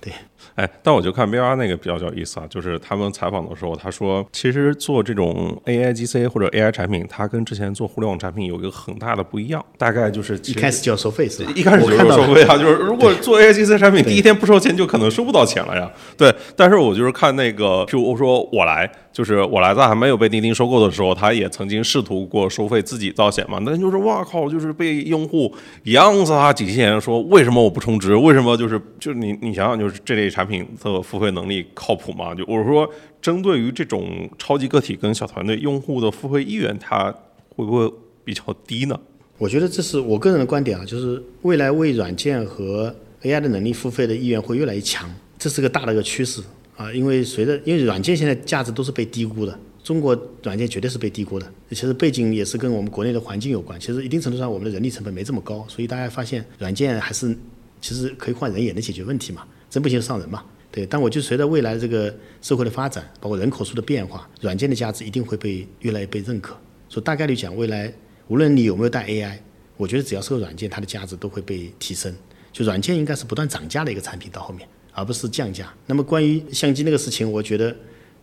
[0.05, 0.13] 对，
[0.57, 11.53] 哎，但我就看 VR 那个比较有意思啊，就是他们采访的时候，他说，其实做这种 AI GC 或者 AI 产品，它跟之前做互联网产品有一个很大的不一样，大概就是一开始就要收费是吧？
[11.55, 15.89] 一开始就是我看到了收费啊，就是如果做 AI GC 产品，第一天不收钱就可能收不到钱了呀。
[16.17, 32.35] 对，但是我就是看那个，譬如说我来，就是我来在还没有被钉钉收购的时候，他也曾经试图过收费自己造险嘛，那就是哇靠，就是被用户央死他几千年说为什么我不充值，为什么就是就是你你想想，就是这类产品的付费能力靠谱吗？
[32.35, 32.89] 就我说，
[33.21, 37.15] 针对于这种超级个体跟小团队用户的付费意愿，它
[37.51, 37.93] 会不会
[38.25, 38.99] 比较低呢？
[39.39, 46.41] 我觉得这是我个人的观点啊，就是未来为软件和 AI 的能力付费的意愿会越来越强，这是个大的一个趋势
[46.77, 46.93] 啊。
[46.93, 51.53] 因为随着因为软件现在价值都是被低估的，中国软件绝对是被低估的。
[51.71, 53.79] 其实背景也是跟我们国内的环境有关。
[53.79, 57.37] 其实一定程度上我们的人力成本没这么高，所以大家发现软件还是
[57.81, 60.45] 其实可以换人也能解决问题嘛，真不行上人嘛。
[60.71, 66.57] 对，但我就随着未来这个社会的发展，包括人口数的变化，软件的价值一定会被越来越被认可。
[66.89, 67.93] 所以大概率讲，未来
[68.29, 69.37] 无论你有没有带 AI，
[69.77, 72.15] 我觉得只要是个软件，它的价值都会被提升。
[72.53, 75.73] 就软件应该是不断涨价的一个产品到后面，而不是降价。
[75.87, 77.75] 那么关于相机那个事情，我觉得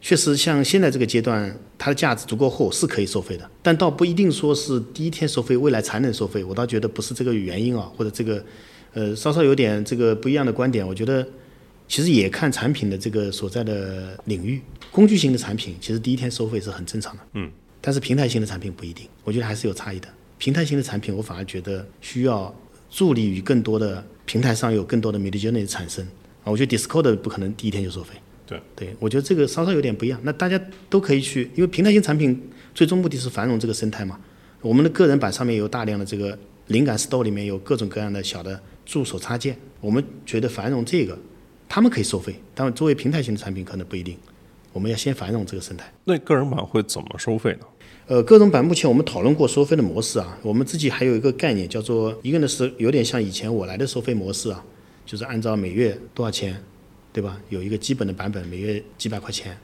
[0.01, 6.43] 确实像现在这个阶段，它的价值足够厚是可以收费的，但倒不一定说是第一天收费，未来才能收费。
[6.43, 8.43] 我倒觉得不是这个原因啊，或者这个
[8.93, 10.87] 呃稍稍有点这个不一样的观点。
[10.87, 11.27] 我觉得
[11.87, 17.23] 其实也看产品的这个所在的领域，工具型的产品其实第一天收费是很正常的。
[17.33, 17.51] 嗯。
[17.81, 20.07] 但是平台型的产品不一定，我觉得还是有差异的。
[20.37, 22.53] 平台型的产品，我反而觉得需要
[22.89, 26.18] 助力于更多的平台上有更多的 Midjourney 的产生啊。
[26.49, 28.15] 我觉得 Discord 不可能第一天就收费。
[28.45, 30.19] 对对，我觉得这个稍稍有点不一样。
[30.23, 30.59] 那大家
[30.89, 32.41] 都可以去，因为平台型产品
[32.73, 34.19] 最终目的是繁荣这个生态嘛。
[34.61, 41.17] 我们的个人版上面有大量的这个灵感 Store 里面有各种各样的小的助手插件，我们觉得繁荣这个，
[41.67, 44.17] 他们可以收费，但作为平台型的产品可能不一定。
[44.73, 45.91] 我们要先繁荣这个生态。
[46.05, 47.59] 那个人版会怎么收费呢？
[48.07, 54.63] 呃，个人版目前我们讨论过收费的模式啊，我们自己还有一个概念叫做，一个呢是有点像以前我来的收费模式啊，
[55.09, 56.63] 就是按照每月多少钱，
[57.11, 57.41] 对吧？
[57.49, 59.57] 有一个基本的版本，每月几百块钱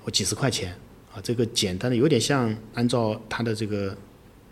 [0.00, 0.72] 或几十块钱
[1.12, 3.96] 啊，这个简单的有点像按照它的这个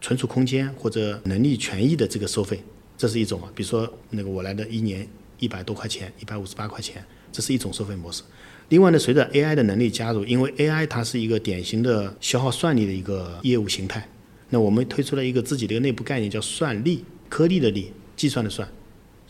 [0.01, 2.61] 存储空间或者能力权益的这个收费，
[2.99, 3.49] 这是一种啊。
[3.55, 5.07] 比如说那个我来的一年
[5.39, 8.25] 一百多块钱，一百五十八块钱，这是一种收费模式。
[8.71, 14.09] 另外呢，随着 AI 的能力加入，因为 AI 它是一个典型的消耗算力的一个业务形态，
[14.49, 18.69] 那我们推出了一个自己的一个内部概念，叫算力，颗粒的粒，计算的算，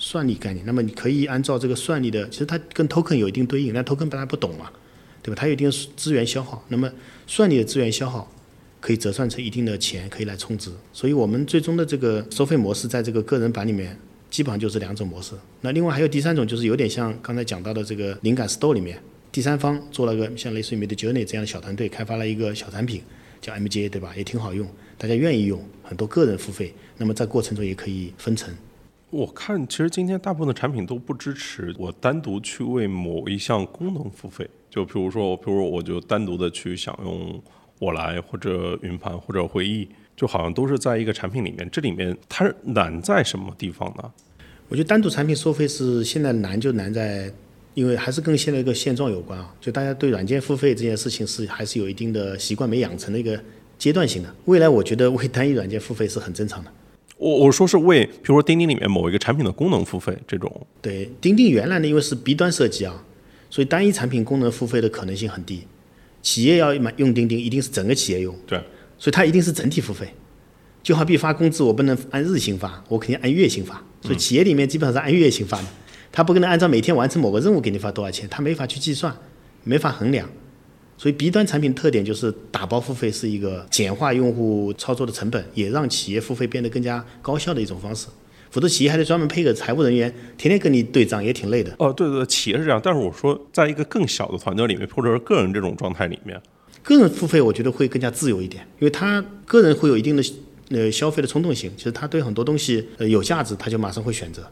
[0.00, 0.66] 算力概念。
[0.66, 4.70] 那么你可以按照这个算力的，其实它跟 token 有一定对应，但 token 大家不懂嘛，
[5.22, 5.38] 对吧？
[5.38, 6.90] 它有一定的资源消耗，那么
[7.26, 8.28] 算力的资源消耗
[8.80, 10.70] 可以折算成一定的钱，可以来充值。
[10.92, 13.96] 所以我们最终的这个收费模式，在这个个人版里面。
[14.30, 18.96] 基本上就是两种模式，那另外还有第三种，就是有点像刚才讲到的这个灵感 Store 里面，
[19.32, 23.02] 第三方做了个像类似于 Midjourney 这样的小团队，开发了一个小产品，
[23.40, 24.14] 叫 MJ，对吧？
[24.16, 24.64] 也挺好用，
[24.96, 28.54] 大家愿意用，很多个人付费，那么在过程中也可以分成。
[29.10, 37.42] 我看其实今天大部分的产品都不支持我单独去为某一项功能付费，就比如说，比如我就单独的去享用
[37.80, 41.68] 我来或者云盘或者会议，就好像都是在一个产品里面。
[41.72, 44.12] 这里面它难在什么地方呢？
[44.68, 47.28] 我觉得单独产品收费是现在难就难在，
[47.74, 49.52] 因为还是跟现在一个现状有关啊。
[49.60, 53.42] 就大家对软件付费这件事情是还是有一定的习惯没养成的一个
[53.76, 54.32] 阶段性的。
[54.44, 56.70] 未来我觉得为单一软件付费是很正常的。
[57.20, 60.66] 我我说是为，比如说钉钉里面某一个产品的功能付费这种。
[60.80, 63.04] 对，钉钉原来呢，因为是 B 端设计啊，
[63.50, 65.64] 所以单一产品功能付费的可能性很低。
[66.22, 68.58] 企业要买用钉钉，一定是整个企业用，对，
[68.96, 70.08] 所以它一定是整体付费。
[70.82, 73.84] 就好比发工资，我不能按日薪发，我肯定按月薪发。
[74.00, 75.68] 所以企业里面基本上是按月薪发的，
[76.10, 79.14] 他不可能按照每天完成某个任务给你发多少钱，他没法去计算，
[79.62, 80.26] 没法衡量。
[81.00, 88.06] 所以 B 端产品特点就是打包付费是一个简化用户操作的成本，也让企业付费变得更加高效的一种方式。
[88.50, 91.74] 否则企业还得专门配个财务人员，天天跟你对账，也挺累的。
[91.78, 96.38] 哦，对对，企业是这样，但是我说，在一个更小的团队里面，或者是个人这种状态里面，
[96.82, 100.22] 个人付费我觉得会更加自由一点，因为他个人会有一定的
[100.68, 104.46] 呃消费的冲动性，其实他对很多东西呃有价值，他就马上会选择，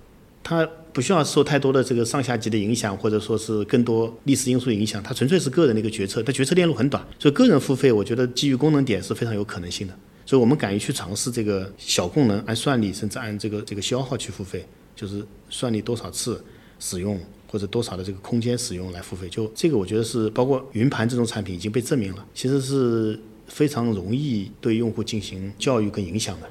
[0.49, 9.94] 他不需要受太多的这个上下级的影响，或者说是更多历史因素影响，他纯粹是个人的一个决策，他决策链路很短，所以个人付费我觉得基于功能点是非常有可能性的。
[10.24, 14.64] 所以我们敢于去尝试这个小功能，按算力甚至按这个这个消耗去付费，
[14.96, 16.42] 就是算力多少次
[16.78, 19.28] 使用或者多少的这个空间使用来付费。
[19.28, 26.49] 就这个，我觉得是包括云盘这种产品已经被证明了，其实是非常容易对用户进行教育跟影响的。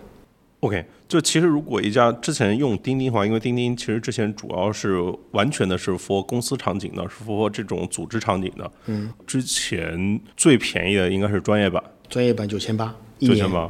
[0.60, 5.02] OK，就其实如果一家之前用钉钉的话，因为钉钉其实之前主要是
[5.32, 8.70] 完全的是 for 公司场景的，是 for 这种组织场景的。
[8.88, 13.70] 嗯，之前最便宜的应该是专业版，专业版九千八，九千八。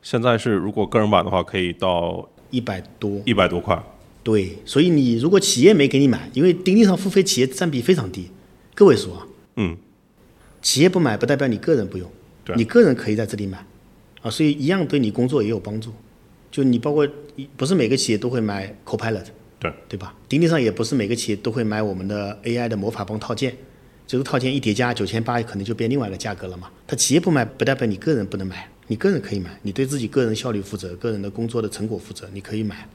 [0.00, 3.20] 现在是如果个人版的话，可以到一百多。
[3.26, 3.82] 一百多块。
[4.22, 8.30] 对，所以你如果企业没给你买，因为钉钉上付费企业占比非常低，
[8.74, 9.26] 个位数啊。
[9.56, 9.76] 嗯。
[10.62, 12.10] 企业不买不代表你个人不用，
[12.54, 13.64] 你个人可以在这里买，
[14.22, 15.90] 啊，所以一样对你工作也有帮助。
[16.50, 17.06] 就你包括
[17.56, 19.24] 不是每个企业都会买 Copilot，
[19.58, 20.14] 对对吧？
[20.28, 23.56] 钉钉上也不是每个企业都会买我们的 AI 的魔法棒套件，
[24.06, 26.68] 这个套件一叠加九千八，可能就变另外一个价格了嘛。
[26.86, 32.88] 他企业不买，不代表你个人不能买，你个人可以买，你对自己个人效率负责，个人的工作的成果负责，你可以买。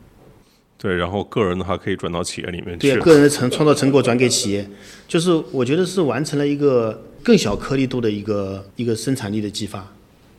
[0.78, 3.00] 对，然后个人的话可以转到企业里面去对啊，。
[3.00, 4.68] 个人的成创造成果转给企业，
[5.08, 9.90] 就是我觉得是完成了一个更小颗粒度的一个一个生产力的激发。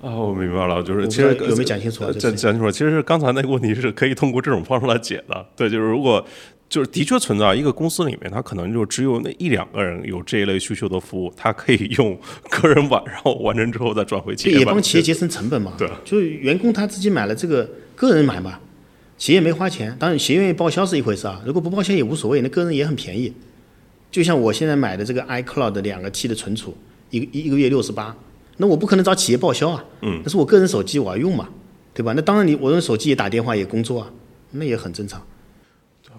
[0.02, 5.46] 啊、我明白了，就是其实有没有讲清楚讲讲清楚，其实是刚才那个问题是可以通过这种方式来解的。
[5.56, 6.24] 对，就是如果
[6.68, 12.16] 就是的确存在一个公司里面，它可能就只有那一两个人有这一类需求的服务，它可以用
[12.50, 14.60] 个人版，然后完成之后再转回企业版。
[14.60, 15.72] 也帮企业节省成本嘛。
[15.78, 18.60] 对，就是员工他自己买了这个，个人买嘛，
[19.16, 23.32] 企业没花钱，当然企业愿意报销是一回事啊，如果不报销也无所谓，那个人也很便宜。
[24.10, 26.76] 就像我现在买的这个 iCloud 两个 T 的存储，
[27.10, 28.16] 一个一个月六十八，
[28.58, 31.48] 那我不可能找企业报销啊，嗯，那是我个人手机我要用嘛，
[31.94, 32.12] 对吧？
[32.14, 34.10] 那当然你我用手机也打电话也工作啊，
[34.50, 35.24] 那也很正常。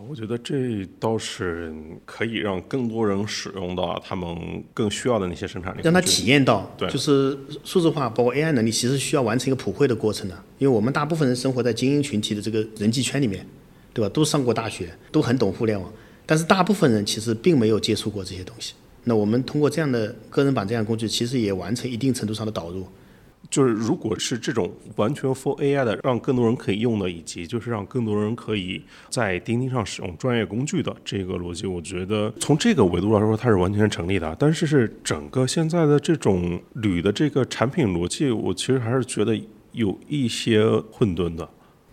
[0.10, 1.74] 我觉得这倒是
[2.06, 10.44] 可以让更多人使用到他们更需要的那些生产力，让他体验到，对就是数字化包括 AI 能力，其实需要完成一个普惠的过程的。
[10.60, 13.46] 因为我们大部分人生活在精英群体的这个人际圈里面，
[13.92, 14.08] 对吧？
[14.14, 15.92] 都上过大学，都很懂互联网，
[16.26, 18.76] 但是大部分人其实并没有接触过这些东西。
[19.08, 22.86] 那我们通过这样的个人版这样的工具，其实也完成一定程度上的导入。
[23.50, 34.36] 就是如果是这种完全 for AI 的，让更多人可以用的，以及就是让更多人可以在钉钉上使用专业工具的这个逻辑，我觉得从这个维度来说，它是完全成立的。
[34.38, 39.40] 但是是整个现在的这种铝的这个产品逻辑，我其实还是觉得
[39.72, 41.48] 有一些混沌的。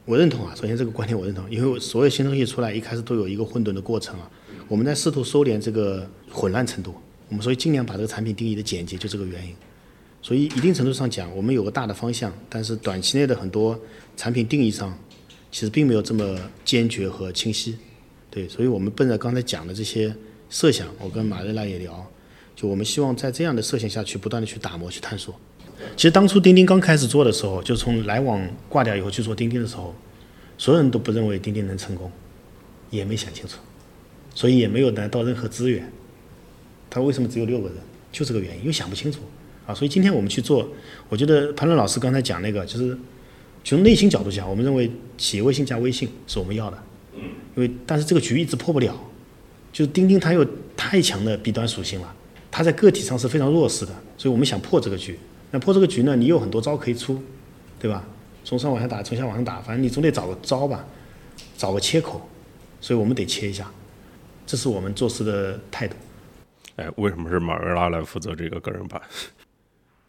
[0.07, 4.29] 我认同啊，首先这个观点我认同，因为所有新东西出来一开始都有一个混沌的过程啊，
[4.69, 6.95] 我们在试图收敛这个混乱程度，
[7.29, 9.55] 我们所以尽量把这个产品定义的简洁，就这个原因。
[10.23, 13.79] 所以一定程度上讲，我们有个大的方向，但是短期内的很多
[14.17, 14.99] 产品定义上，
[15.53, 17.77] 其实并没有这么坚决和清晰。
[18.31, 20.15] 对，所以我们奔着刚才讲的这些
[20.49, 22.11] 设想，我跟马瑞娜也聊，
[22.57, 25.35] 就我们希望在这样的设想下去不断的去打磨、去探索。
[25.95, 29.95] 其实当初钉钉刚开始做的时候，就从来往挂掉以后去做钉钉的时候，
[30.57, 32.11] 所有人都不认为钉钉能成功，
[32.91, 33.59] 也没想清楚，
[34.35, 35.91] 所以也没有拿到任何资源。
[36.91, 37.77] 他为什么只有六个人？
[38.13, 39.21] 就这个原因，又想不清楚
[39.67, 39.75] 啊。
[39.75, 40.69] 所以今天我们去做，
[41.09, 42.97] 我觉得潘乐老师刚才讲那个，就是
[43.65, 46.79] 从内心角度讲，我们认为企业微信加微信是我们要的，
[47.57, 48.95] 因为但是这个局一直破不了，
[49.73, 52.15] 就是钉钉它有太强的弊端属性了，
[52.51, 55.19] 它在个体上是非常弱势的，所以我们想破这个局。
[55.51, 57.21] 那破这个局呢，你有很多招可以出，
[57.81, 58.05] 对吧？
[58.45, 60.85] 从上往下打，从下往上打，反正你总得找个招吧，
[61.57, 62.21] 找个切口，
[62.81, 63.69] 所以我们得切一下，
[64.47, 65.95] 这是我们做事的态度。
[66.77, 69.01] 哎，为什么是马瑞拉来负责这个个人版？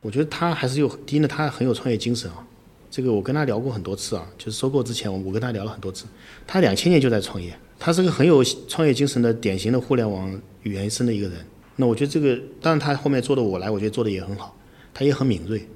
[0.02, 2.46] 我觉得他还是有第一呢，他很有创业精神啊。
[2.90, 6.06] 这个我跟他聊过很多次啊，就是收购之前，我我跟他聊了很多次。
[6.48, 11.38] 他两千年就在创业，他是个很有创业精神的典型的互联网原生的一个人。
[11.76, 14.56] 那我觉得这个，当然他后面做的我来，我觉得做的也很好，
[14.94, 15.68] 他也很敏锐，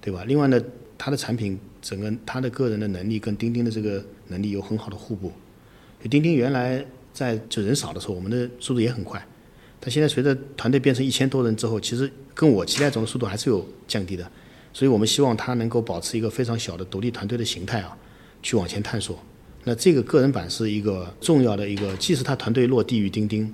[0.00, 0.24] 对吧？
[0.26, 0.60] 另外呢，
[0.98, 5.30] 他的产品整个他的个人的能力跟钉钉的这个能力有很好的互补。
[6.02, 6.84] 就钉钉原来
[7.14, 9.24] 在就人少的时候，我们的速度也很快，
[9.80, 14.30] 但现在随着团队变成一千多人之后，其实跟我期待中的速度还是有降低的。
[14.72, 17.96] 所以我们希望他能够保持一个非常小的独立团队的形态啊，
[18.42, 19.16] 去往前探索。
[19.62, 23.50] 那这个个人版是一个重要的一个，既是他团队落地于钉钉，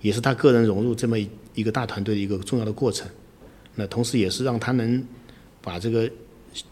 [0.00, 1.18] 也是他个人融入这么
[1.54, 3.08] 一个大团队的一个重要的过程。
[3.74, 5.04] 那同时也是让他能
[5.60, 6.08] 把这个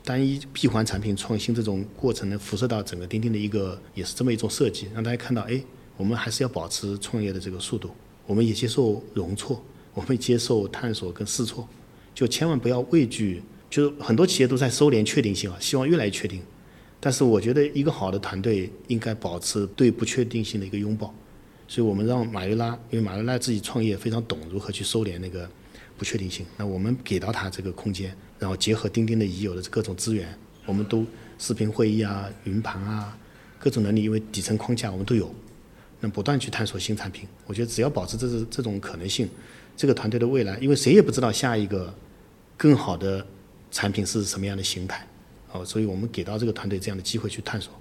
[0.05, 5.61] 单一闭环产品创新这种过程能辐射到整个钉钉的一个，也是这么一种设计，让大家看到，哎，
[5.99, 7.91] 我们还是要保持创业的这个速度，
[8.25, 11.69] 我们也接受容错，我们接受探索跟试错，
[12.15, 13.43] 就千万不要畏惧。
[13.69, 16.41] 就是很多企业都在收敛确定性啊，希望越来越确定。
[16.99, 21.15] 但是我觉得一个好的团队应该保持对不确定性的一个拥抱，
[21.69, 25.47] 所以我们让马瑞拉，因为马瑞拉自己创业非常懂如何去收敛那个
[25.99, 30.27] 不确定性，那我们给到他这个空间，然后结合钉钉的已有的各种资源，
[30.65, 31.05] 我们都
[31.39, 33.17] 视频会议啊、云盘啊
[33.59, 35.33] 各种能力，因为底层框架我们都有，
[36.01, 37.29] 那不断去探索新产品。
[37.47, 39.29] 我觉得只要保持这是这种可能性，
[39.77, 41.93] 这个团队的未来，因为谁也不知道下一个
[42.57, 43.27] 更好的
[43.71, 45.07] 产品是什么样的形态。
[45.53, 47.73] 哦，所以我们给到这个团队这样的机会去探索。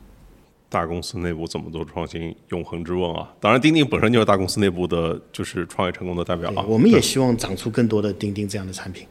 [0.70, 2.36] 大公司内部怎么做创新？
[2.50, 3.34] 永恒之问啊！
[3.40, 6.66] 当然，钉钉本身就是大公司内部的，就是创业成功的代表啊。
[6.68, 9.08] 我们也希望长出更多的钉钉这样的产品。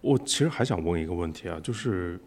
[0.00, 2.20] 我其实还想问一个问题啊，就是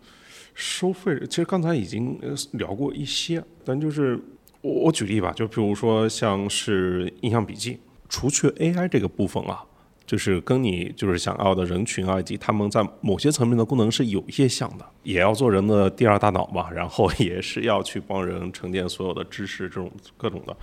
[0.53, 2.19] 收费，其实刚才已经
[2.53, 4.19] 聊过一些，但就是
[4.66, 9.63] 我我举例吧，就比如说像是印象笔记，除去 AI 这个部分啊。
[10.07, 20.55] 就是跟你就是想要的人群啊，以及他们在某些层面的功能是有一些像的，也要做人的第二大脑嘛，然后 也是要去帮人沉淀所有的知识，这种各种的，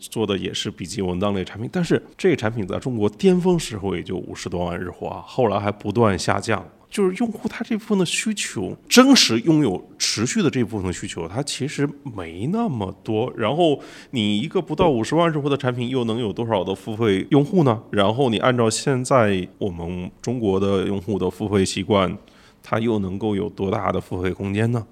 [0.00, 1.70] 做的也是笔记文档类产品。
[1.72, 6.68] 但是这个产品在中国巅峰时候也就五十多万日活，后来还不断下降。
[6.90, 13.32] 就是用户他这部分的需求，真实拥有持续的这部分需求，它其实没那么多。
[13.36, 13.78] 然后
[14.10, 17.82] 你一个不到五十万日活的产品，又能有多少的付费用户呢？
[17.90, 22.16] 然后你按照现在我们中国的用户的付费习惯，
[22.62, 24.86] 它又能够有多大的付费空间呢？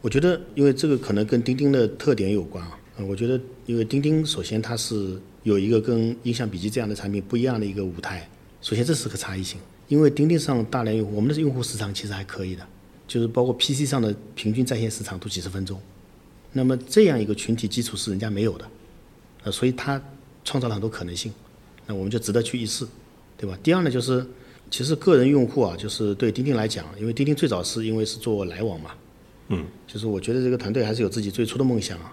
[0.00, 2.78] 我觉得，因为这个可能跟钉钉的特点有关啊。
[3.06, 8.26] 我觉得，因为钉钉首先它是有一个跟印象笔记这样的产品不一样的一个舞台，
[8.62, 9.60] 首先这是个差异性。
[9.88, 12.66] 因为钉钉上大量用户，我们的用户时长其实还可以的，
[13.06, 15.80] 就是包括 PC 上的平均在线时长都几十分钟。
[16.52, 18.68] 那么这样一个群体基础是人家没有的，
[19.44, 20.02] 呃，所以它
[20.44, 21.32] 创造了很多可能性，
[21.86, 22.86] 那我们就值得去一试，
[23.36, 23.58] 对吧？
[23.62, 24.26] 第二呢，就是
[24.70, 28.92] 其实个人用户啊，就是对钉钉来讲，因为钉钉最早是因为是做来往嘛，
[29.48, 32.12] 嗯，就是我觉得这个团队还是有自己最初的梦想啊，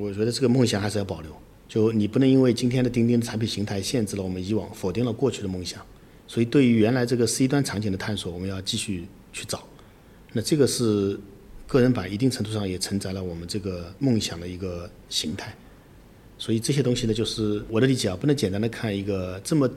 [0.00, 1.30] 我觉得这个梦想还是要保留，
[1.68, 5.80] 就你不能因为今天的钉钉的产品形态限制了我们以往，否定了过去的梦想。
[6.32, 9.04] 所以，对于原来这个 C 端场景的探索，我们要继续
[9.34, 9.68] 去找。
[10.32, 11.20] 那这个是
[11.66, 15.54] 个人版，一定程度上也承载了我们这个梦想的一个形态。
[16.38, 19.68] 所以这些东西呢，就是我的理解啊，不能简单的看一个这么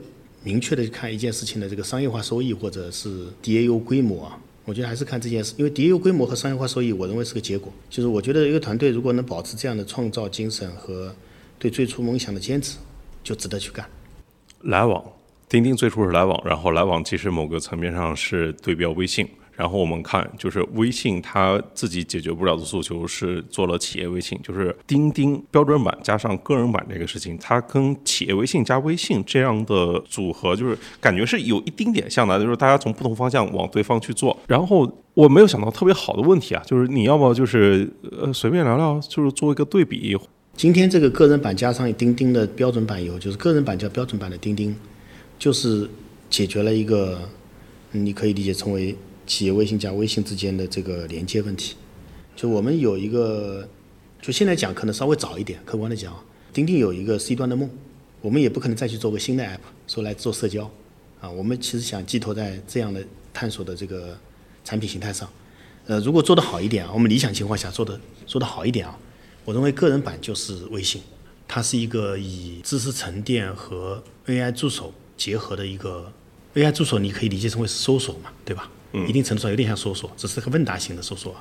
[0.42, 4.40] 明确的看一件事情的这个商业化收益或者是 DAU 规模啊。
[4.64, 7.70] 我觉得还是看这件事，因为 DAU 规模和商业化收益，我认为是个结果。
[7.90, 11.14] 就是我觉得一个团队如果能保持这样的创造精神和
[11.58, 12.78] 对最初梦想的坚持，
[13.22, 13.86] 就值得去干。
[14.62, 15.04] 来往。
[15.48, 34.36] 钉钉最初是来往，然后来往其实某个层面上是对标微信，然后我们看就是微信它自己解决不了的诉求是做了企业微信，就是钉钉标准版加上个人版这个事情，它跟企业微信加微信这样的组合，就是感觉是有一丁点像的，就是大家从不同方向往对方去做。
[34.48, 37.88] 然后我没有想到特别好的问题啊，就是你要么就是
[38.20, 40.18] 呃随便聊聊，就是做一个对比。
[40.56, 44.74] 今天这个个人版加上钉钉的标准版以后，就是个人版加标准版的钉钉。
[45.38, 45.88] 就是
[46.28, 47.28] 解决了一个，
[47.92, 51.74] 你可以理解成为企业微信加微信之间的这个连接问题。
[52.34, 53.66] 就我们有一个，
[54.20, 56.14] 就现在讲可能稍微早一点，客观的讲，
[56.52, 57.70] 钉钉有一个 C 端的梦，
[58.20, 60.70] 我们也不可能再去做个新的 App 说来做社交，
[61.20, 64.18] 啊，我们其实想寄托在这样的探索的这个
[64.64, 65.28] 产品形态上。
[65.86, 68.98] 呃，如果做得好一点啊，我们理想情况下做的做得好一点啊，
[69.44, 71.00] 我认为个人版就是微信，
[71.46, 74.92] 它是一个以知识沉淀和 AI 助手。
[75.16, 76.12] 结合的一个
[76.54, 78.70] AI 助手，你可以理解成为是搜索嘛，对吧？
[78.92, 79.06] 嗯。
[79.08, 81.34] 一定程度上有点像搜索，只是个问答型的搜索，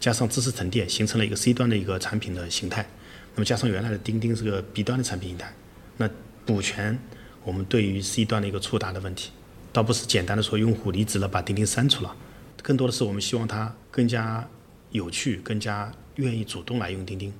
[0.00, 2.88] 加上知识沉淀，形成了一个 C 端的一个产品的形态。
[3.34, 5.52] 那么加上原来的钉钉是个 B 端的产品形态，
[5.96, 6.10] 那
[6.44, 6.98] 补全
[7.44, 9.30] 我们对于 C 端的一个触达的问题，
[9.72, 12.16] 倒不是简单的说用户离职了把钉钉删除了，
[12.62, 14.48] 更多的是我们希望他更加
[14.90, 17.32] 有趣，更加愿意主动来用钉钉。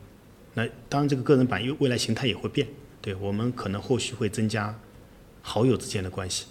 [0.55, 2.69] 那当然，这个个人版因为未来形态也会变，
[3.01, 4.79] 对我们可能后续会增加。
[5.49, 6.45] 好友之间的关系，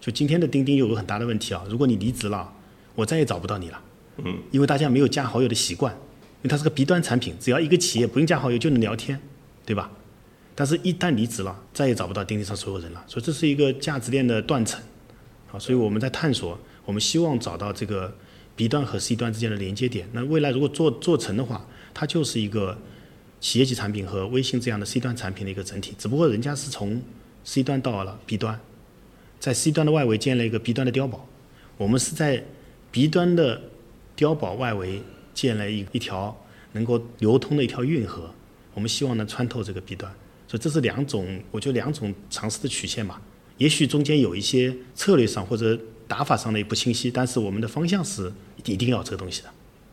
[0.00, 1.64] 就今天的钉钉有个很大的问题啊！
[1.70, 2.52] 如果你离职了，
[2.94, 3.80] 我再也找不到你了，
[4.18, 9.18] 嗯，因为大家没有加好友的习惯，因为它是个 B 端产品，只要一个企业不用加好友就能聊天，
[9.64, 9.90] 对吧？
[10.54, 14.80] 但是，一旦离职了，再也找不到钉钉上所有人了，所以这是一个价值链的断层。
[15.48, 18.14] 好，所以我们在探索，我们希望找到这个
[18.54, 20.08] B 端和 C 端之间的连接点。
[20.12, 22.78] 那未来如果做做成的话，它就是一个
[23.40, 25.94] 企业级产品和微信这样的 C 端产品的一个整体。
[25.98, 27.02] 只不过人家是从
[27.44, 28.58] C 端到了 B 端，
[29.38, 31.26] 在 C 端的外围建了一个 B 端的碉堡，
[31.76, 32.42] 我们是在
[32.90, 33.60] B 端的
[34.16, 35.02] 碉堡外围
[35.34, 36.36] 建了一一条
[36.72, 38.30] 能够流通的一条运河，
[38.72, 40.10] 我们希望能穿透这个 B 端。
[40.48, 43.20] 所以这是两种，我觉得两种尝试的曲线吧。
[43.58, 45.78] 也许中间有一些策略上或者
[46.08, 48.32] 打法上的不清晰，但是我们的方向是
[48.64, 49.48] 一定要这个东西的。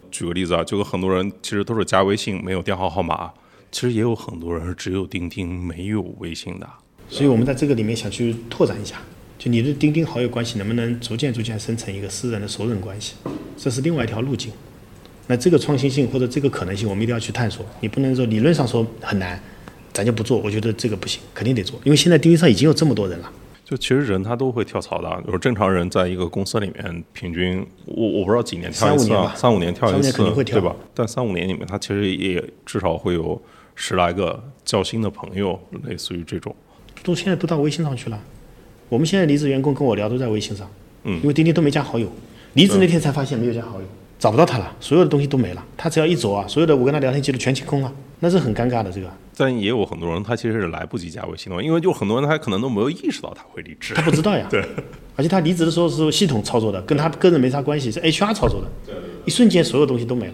[0.10, 3.32] 举个例子啊，就跟很多人其实都是加微信没有电话号码，
[3.72, 6.70] 其实也有很多人只有钉钉没有微信的。
[7.12, 8.96] 所以我们在这个里面想去拓展一下，
[9.38, 13.14] 就你的钉钉好友关系能不能逐渐逐渐生成一个私人的熟人关系，
[13.58, 14.52] 这是另外一条路径。
[15.28, 17.66] 那这个创新性或者这个可能性，我们一定要去探索。
[17.82, 19.40] 你不能说理论上说很难。
[19.94, 23.30] 咱就不做，我觉得这个不行，肯定得做，因为现在钉钉上已经有这么多人了。
[23.66, 30.12] 就其实人他都会跳槽的，就是正常人在一个公司里面，平均我我不知道几年跳一次，三五年跳一次，
[30.46, 30.74] 对吧？
[30.96, 33.42] 但三五年里面，他其实也至少会有
[33.76, 36.56] 十来个较新的朋友，类似于这种。
[37.04, 38.20] 都现在都到微信上去了，
[38.90, 40.70] 我们现在离职员工跟我聊都在微信上，
[41.04, 42.12] 嗯，因为钉钉都没加好友，
[42.54, 43.86] 离职那天才发现没有加好友，
[44.20, 49.10] 找不到他了，所有的东西都没了，他只要一走啊，所有的我跟他聊天记录全清空了，那是很尴尬的这个。
[49.36, 54.46] 但也有很多人，他其实是来不及加微信的，因为就很多人他可能都没有意识到他会离职，他不知道呀。
[54.52, 54.64] 对，
[55.16, 58.68] 而且他离职的时候是系统操作的，跟他个人没啥关系，是 HR 操作的。
[58.86, 58.94] 对，
[59.26, 60.34] 一瞬间所有东西都没了，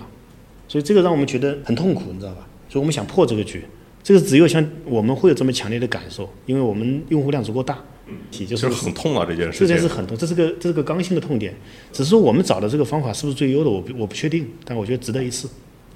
[0.67, 2.45] 所以这个让我们觉得很痛苦，你知道吧？
[2.67, 3.63] 所以我们想破这个局，
[4.07, 7.77] 这个只有像我们会有这么强烈的感受，因为我们用户量足够大。
[8.05, 8.15] 嗯，
[8.47, 9.59] 就是很痛啊这件事。
[9.59, 11.53] 这件事很痛，这是个这是个刚性的痛点，
[11.91, 15.45] 只是说我们找的这个方法是不是最优的，我我不确定，但我觉得值得一试。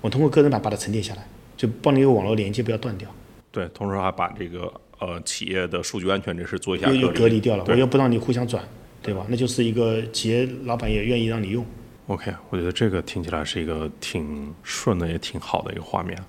[0.01, 3.07] 我通过个人版把它沉淀下来，就帮你有网络连接不要断掉。
[3.49, 8.62] 对，同时还把这个呃企业的数据安全这事做一下隔隔离掉了，我又不让你互相转，
[9.01, 9.26] 对吧？
[9.30, 11.66] 那就是一个企业老板也愿意让你用。
[12.07, 16.22] OK，我觉得这个听起来是一个挺顺的，也挺好的一个画面。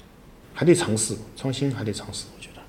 [0.54, 2.62] 还得尝试创新，还得尝试，我觉得。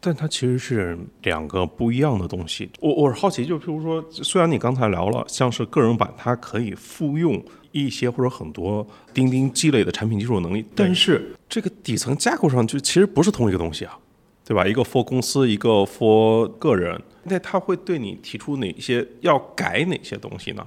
[0.00, 2.70] 但它其实是两个不一样的东西。
[2.80, 13.98] 我我是好奇，就譬如说，虽然你刚才聊了，像是个人版，它可以复用一些或者很多钉钉积累的产品技术能力，但是这个底层架构上就其实不是同一个东西啊。
[14.42, 14.66] 对吧？
[14.66, 20.66] 一个 for 公司，一个 for 个人，那他会对你提出哪些要改哪些东西呢？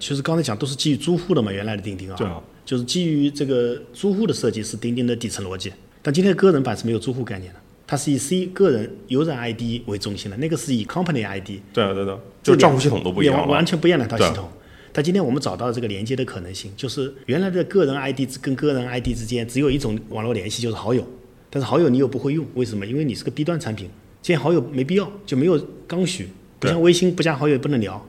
[0.00, 2.26] 其实刚才讲都是基于租户的嘛，原来的钉钉啊，对，
[2.64, 5.72] 就是基于这个租户的设计是钉钉的底层逻辑。
[6.02, 11.60] 但今天个人版是没有租户概念的，它是以 C 个人 user ID 为中心的，那个是以 company ID。
[11.72, 14.48] 对对对，就是账户系统都不一样完全不一样的一套系统。
[14.92, 21.06] 但今天我们找到这个连接的可能性，就是原来的个人 ID 跟个人 ID 之间只有一种网络联系，就是好友。
[21.48, 22.86] 但是好友你又不会用，为什么？
[22.86, 23.88] 因为你是个 B 端产品，
[24.22, 26.28] 建好友没必要，就没有刚需。
[26.58, 28.04] 不像微信不加好友也不能聊，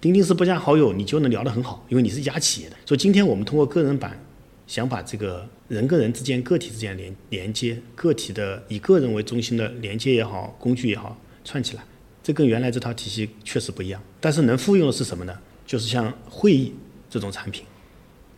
[0.00, 2.76] 钉钉是不加好友你就能聊得很好，因为你是一家企业的。
[2.86, 4.18] 所以今天我们通过个人版，
[4.70, 11.82] 想把这个人跟人之间、个体之间连连接，个体的以个人为中心的连接也好，工具也好串起来，
[12.22, 14.00] 这跟原来这套体系确实不一样。
[14.20, 15.36] 但是能复用的是什么呢？
[15.66, 16.72] 就是像会议
[17.10, 17.64] 这种产品，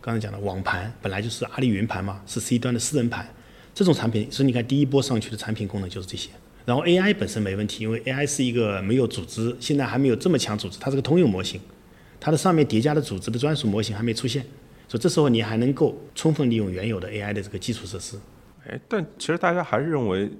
[0.00, 3.28] 刚才讲的网盘本来就是阿里云盘嘛，是 C 端的私人盘。
[3.74, 6.30] 这种产品，所以你看第一波上去的产品功能就是这些。
[6.64, 11.60] 然后 AI 本身没问题，因为 AI 是一个没有组织，现在还没有这么强组织，它是个通用模型，
[12.18, 14.46] 它的上面叠加的组织的专属模型还没出现，
[14.92, 18.18] 所以这时候你还能够充分利用原有的 AI 的这个基础设施。
[18.68, 20.30] 哎，但其实大家还是认为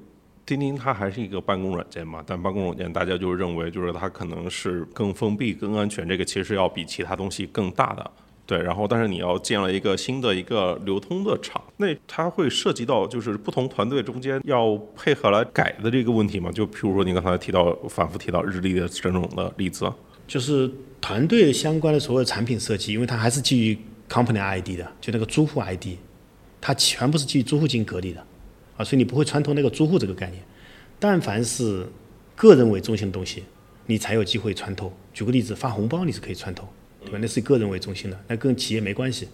[0.45, 8.11] 钉钉它还是一个办公软件嘛，但办公软件大家就认为就是它可能是更封闭、更安全，这个其实要比其他东西更大的。
[8.45, 16.53] 对，然后但是你要建了一个新的一个流通的厂，那它会涉及到就是不同团队中间要配合来改的这个问题嘛？
[16.53, 19.91] 就譬如说你刚才提到反复提到日历的这种的例子，
[20.27, 23.79] 就是团队相关的所有产品设计，因为它还是基于
[24.13, 25.97] company ID 的，就那个租户 ID，
[26.61, 28.21] 它全部是基于租户进行隔离的，
[28.77, 30.43] 啊，所以你不会穿透那个租户这个概念。
[30.99, 31.87] 但凡是
[32.37, 33.45] 个人为中心的东西，
[33.87, 34.93] 你才有机会穿透。
[35.15, 36.69] 举个例子，发红包你是可以穿透。
[37.05, 37.19] 对吧？
[37.21, 39.27] 那是个人为中心的，那跟企业没关系。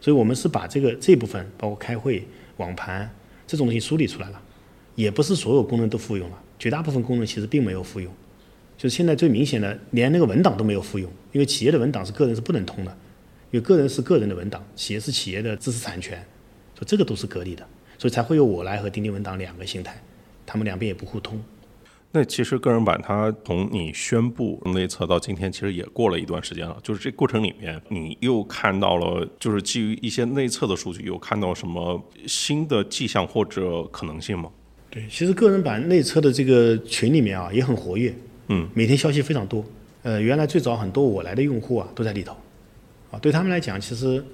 [0.00, 2.26] 所以我们是把这个这部分，包括开会、
[2.56, 3.08] 网盘
[3.46, 4.42] 这种东西梳理出来了，
[4.96, 8.12] 也不是所有功能都复用了，绝大部分功能其实并没有复用。
[8.76, 12.96] 就是现在最明显的，连那个文档都没有复用，因为企业的文档是个人是不能通的，
[13.52, 16.16] 因为个人是个人的文档，企业是企业的知识产权，
[16.74, 17.64] 所以这个都是隔离的，
[17.98, 20.02] 所以才会有我来和钉钉文档两个形态，
[20.44, 21.40] 他们两边也不互通。
[22.14, 26.78] 那其实个人版它从你宣布内测到今天，其实也过了一段时间了。
[26.82, 34.50] 就是这过程里面，你又看到了，就是基于一些内测的数据，有看到什么新的迹象或者可能性吗？
[34.90, 38.14] 对，其实个人版内测的这个群里面啊也很活跃，
[38.48, 39.64] 嗯，每天消息非常多。
[40.02, 42.36] 呃，原来最早很多我来的用户啊都在里头，
[43.12, 44.24] 啊，对他们来讲，其实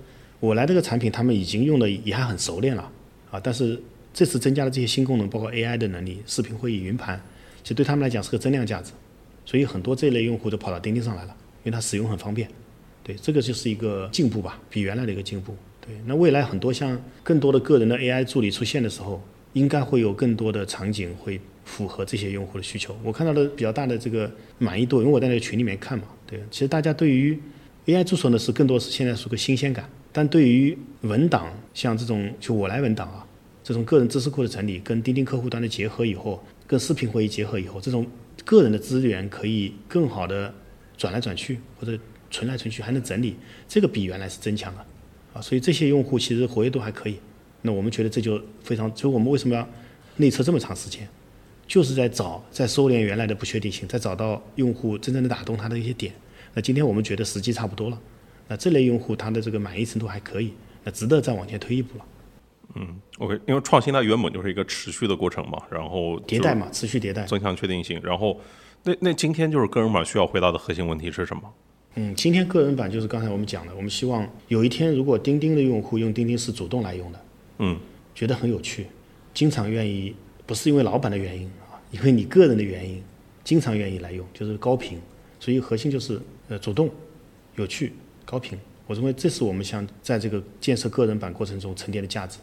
[0.41, 2.91] 我来这个产品他们已经用的也还很熟练了，
[3.31, 3.79] 啊，但是
[4.15, 7.21] 这次增加了这些新功能，包括 AI 的能力、视频会议、云盘，
[7.63, 8.93] 其实对他们来讲是个增量价值，
[9.45, 12.49] 所以很多这类用户都跑到钉钉上来了，因为它使用很方便。
[13.03, 15.57] 对，这个就是一个进步吧，比原来的一个进步。
[15.81, 19.23] 对，那未来很多像更多的个人的 AI 助理出现的时候，
[19.55, 22.95] 应该会有更多的场景会符合这些用户的需求。
[23.03, 27.39] 我看到的比较大的这个满意度，因为我在那个群里面看嘛，对，其实大家对于
[27.89, 33.27] AI 助手呢是更多是现在是个新鲜感，但对于文档像这种就我来文档啊，
[33.65, 38.07] 这种个人知识库的整理跟钉钉客户端的结合以后，跟视频会议结合以后，这种
[38.45, 40.53] 个人的资源可以更好的
[40.99, 41.99] 转来转去或者
[42.31, 43.35] 存来存去，还能整理，
[43.67, 44.85] 这个比原来是增强了
[45.33, 47.19] 啊，所以这些用户其实活跃度还可以。
[47.63, 49.67] 那我们觉得这就非常，所以我们为什么要
[50.17, 51.09] 内测这么长时间，
[51.67, 56.13] 就是在找，在收敛原来的不确定性，在找到用户真正的打动他的一些点。
[56.59, 57.97] 那今天我们觉得时机差不多了，
[58.49, 60.53] 那这类用户他的这个满意程度还可以，
[60.83, 62.05] 那值得再往前推一步了。
[62.75, 67.25] 嗯 OK，因为创新它原本就是一个持续的过程嘛，然后迭代嘛，持续迭代。
[67.27, 68.41] 增强确定性，然后
[68.83, 71.43] 那那今天就是个人版需要回答的核心问题是什么？
[71.95, 77.25] 嗯，今天个人版就是刚才我们讲的，我们希望有一天如果钉钉的用户用钉钉是主动来用的，
[77.59, 77.79] 嗯，
[78.17, 78.89] 觉得很有趣，
[79.33, 80.13] 经常愿意，
[80.45, 83.01] 不是因为老板的原因啊，因为你个人的原因，
[83.45, 84.99] 经常愿意来用，就是高频。
[85.41, 86.91] 所以核心就是呃主动、
[87.57, 87.93] 有趣、
[88.25, 88.59] 高频。
[88.87, 92.39] 我认为这是我们想在这个建设个人版过程中沉淀的价值。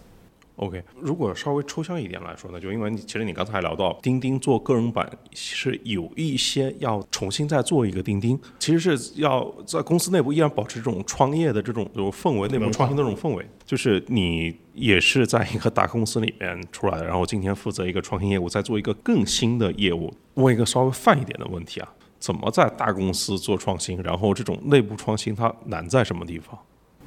[0.58, 13.46] OK，如果稍微抽象一点来说呢，就因为你其实你刚才聊到钉钉做个人版是有一些要重新再做一个钉钉，其实是要在公司内部依然保持这种创业的这种这种氛围，内部创新的这种氛围。
[13.66, 20.14] 就是你也是在一个大公司里面出来的，然后今天负责一个创新业务，再做一个更新的业务。
[20.36, 21.94] 问一个稍微泛一点的问题啊，
[22.26, 24.02] 怎么在大公司做创新？
[24.02, 26.58] 然后这种内部创新它难在什么地方？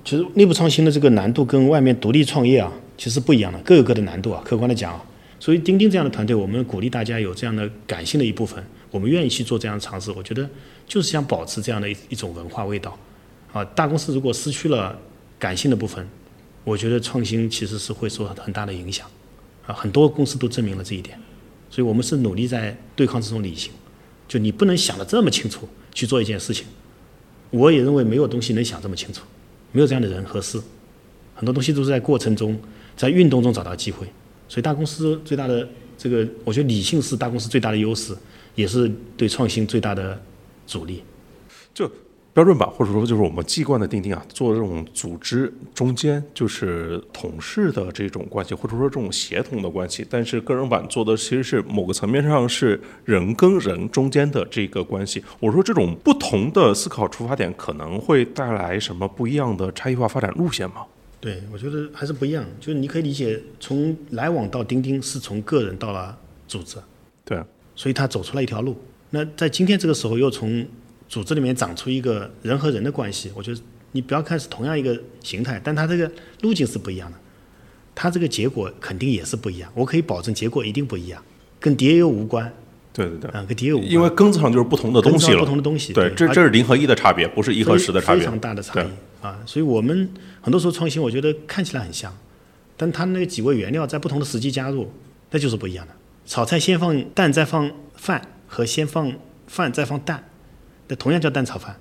[0.05, 4.41] 其实内部创新的这个难度跟外面独立创业啊，其实不一样的，各有各的难度啊。
[4.45, 5.05] 客观的讲啊，
[5.41, 10.12] 所以钉钉这样的团队，我们鼓励大家有这样的感性的一部分，我们愿意去做这样的尝试。
[10.12, 10.49] 我觉得
[10.87, 12.97] 就是想保持这样的一一种文化味道。
[13.53, 14.97] 啊，大公司如果失去了
[15.37, 16.09] 感性的部分，
[16.62, 19.05] 我觉得创新其实是会受很大的影响。
[19.66, 21.19] 啊，很多公司都证明了这一点，
[21.69, 23.73] 所以我们是努力在对抗这种理性。
[24.29, 26.66] 就你不能想的这么清楚去做一件事情，
[27.51, 29.22] 我也认为没有东西能想这么清楚。
[29.72, 30.59] 没有这样的人和事，
[31.35, 32.59] 很多东西都是在过程中，
[32.97, 34.07] 在运动中找到机会。
[34.49, 35.68] 所以大公司最大的
[35.99, 38.16] 这个，我觉得理性是大公司最大的优势，
[38.55, 40.18] 也是对创新最大的
[40.66, 41.03] 阻力。
[41.74, 41.91] 就
[42.39, 50.07] 标准版或者说就是我们既惯的钉钉啊，做这种组织中间就是同事的这种关系，或者说这种协同的关系。
[50.09, 55.20] 但是个人版做的其实是某个层面上是人跟人中间的这个关系。
[55.41, 60.86] 我说这种不同的思考出发点可能会带来什么不一样的差异化发展路线吗？
[61.18, 62.45] 对，我觉得还是不一样。
[62.61, 66.16] 就是你可以理解，从来往到钉钉是从个人到了
[66.47, 66.76] 组织，
[67.24, 67.43] 对，
[67.74, 68.76] 所以他走出了一条路。
[69.11, 70.64] 那在今天这个时候，又从
[71.09, 73.61] 组织里面长出一个人和人的关系，我觉得
[73.92, 76.11] 你不要看是同样一个形态，但它这个
[76.42, 77.16] 路径是不一样的，
[77.94, 79.70] 它这个结果肯定也是不一样。
[79.74, 81.22] 我可以保证结果一定不一样，
[81.59, 82.52] 跟 DAO 无关，
[82.92, 88.86] 对对对，嗯，跟 DAO 无关，因为根子上就是不同的东西了，不同的东西对，对这这是零和一的差别，不是一和十的差别，非常大的差异
[89.22, 89.40] 啊。
[89.46, 90.09] 所以我们
[90.42, 92.14] 很多时候创新，我觉得看起来很像，
[92.76, 94.92] 但它那几味原料在不同的时机加入，
[95.30, 95.92] 那就是不一样的。
[96.26, 99.11] 炒菜先放蛋再放饭，和先放
[99.46, 100.28] 饭再放蛋，
[100.89, 101.78] 那同样叫蛋炒饭，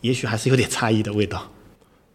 [0.00, 1.50] 也许还是有点差异的味道。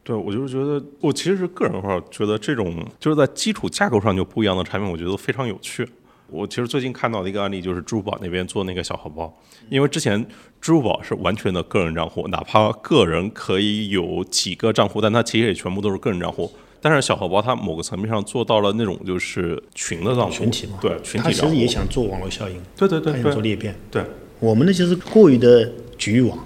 [0.03, 5.87] 对，我就是觉得，我其实是个人的话，觉得这种就是在基础架构上就不一样的产品，我觉得非常有趣。
[6.31, 9.31] 我其实最近看到的一个案例就是支付宝那边做那个小荷包，
[9.69, 10.23] 因为之前
[10.61, 16.51] 支付宝是完全的个人账户，哪怕个人可以有几个账户，但它其实也全部都是个人账户。
[16.81, 23.75] 但是小荷包它某个层面上做到了那种就是群的账户，群体嘛对群他其体账户，实也想做网络效应，对对对他想做裂变。
[23.91, 24.03] 对，
[24.39, 26.43] 我们那些是过于的局域网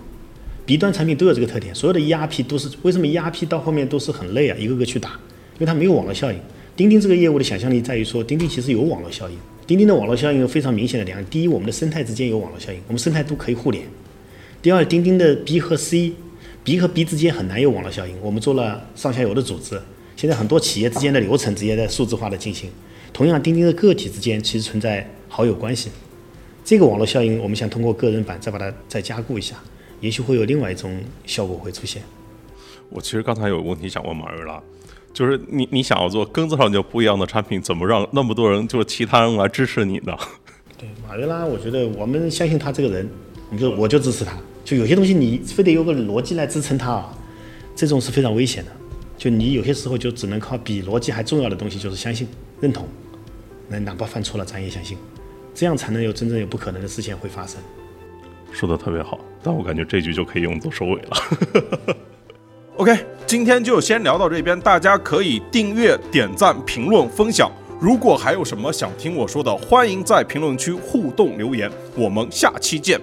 [0.65, 5.11] ，B 端产品都有这个特点，所有的 ERP 都是为什么 ERP 到后面都是很累啊，一个个去打，
[5.53, 6.39] 因为它没有网络效应。
[6.75, 9.37] 钉钉这个业务的想象力在于说，钉钉其实有网络效应。
[9.67, 13.85] 钉钉的网络效应有非常明显的两个：第一，我们的生态之间有网络效应，我们生态都可以互联；
[14.61, 18.15] 第二，钉钉的 B 和 C，B 和 B 之间很难有网络效应。
[18.21, 19.79] 我们做了上下游的组织，
[20.17, 22.71] 现在很多企业之间的流程直接在数字化的进行。
[23.13, 25.91] 同样，钉钉的个体之间其实存在好友关系。
[26.63, 29.55] 这个网络效应，我们想通过个人版再把它再加固一下，
[29.99, 32.01] 也许会有另外一种效果会出现。
[32.89, 34.61] 我其实刚才有个问题想问马瑞拉，
[35.11, 40.15] 就是你你想要做根子上就不一样的产品，怎么让那么多人就是其他人来支持你呢？
[40.77, 43.09] 对，马瑞拉，我觉得我们相信他这个人，
[43.49, 44.37] 我们就我就支持他。
[44.63, 47.13] 就有些东西你非得有个逻辑来支撑他啊，
[47.75, 48.71] 这种是非常危险的。
[49.17, 52.27] 就你有些时候就只能靠比逻辑还重要的东西，就是相信、
[52.61, 52.87] 认同，
[53.67, 54.97] 那哪怕犯错了，咱也相信，
[55.53, 57.59] 这样才能有真正有不可能的事情会发生。
[58.51, 61.95] 说的特别好，但我感觉这句就可以用作收尾了。
[62.77, 67.51] OK，今天就先聊到这边，大家可以订阅、点赞、评论、分享。
[67.79, 71.71] 如果还有什么想听我说的，欢迎在评论区互动留言。
[71.95, 72.99] 我们下期见。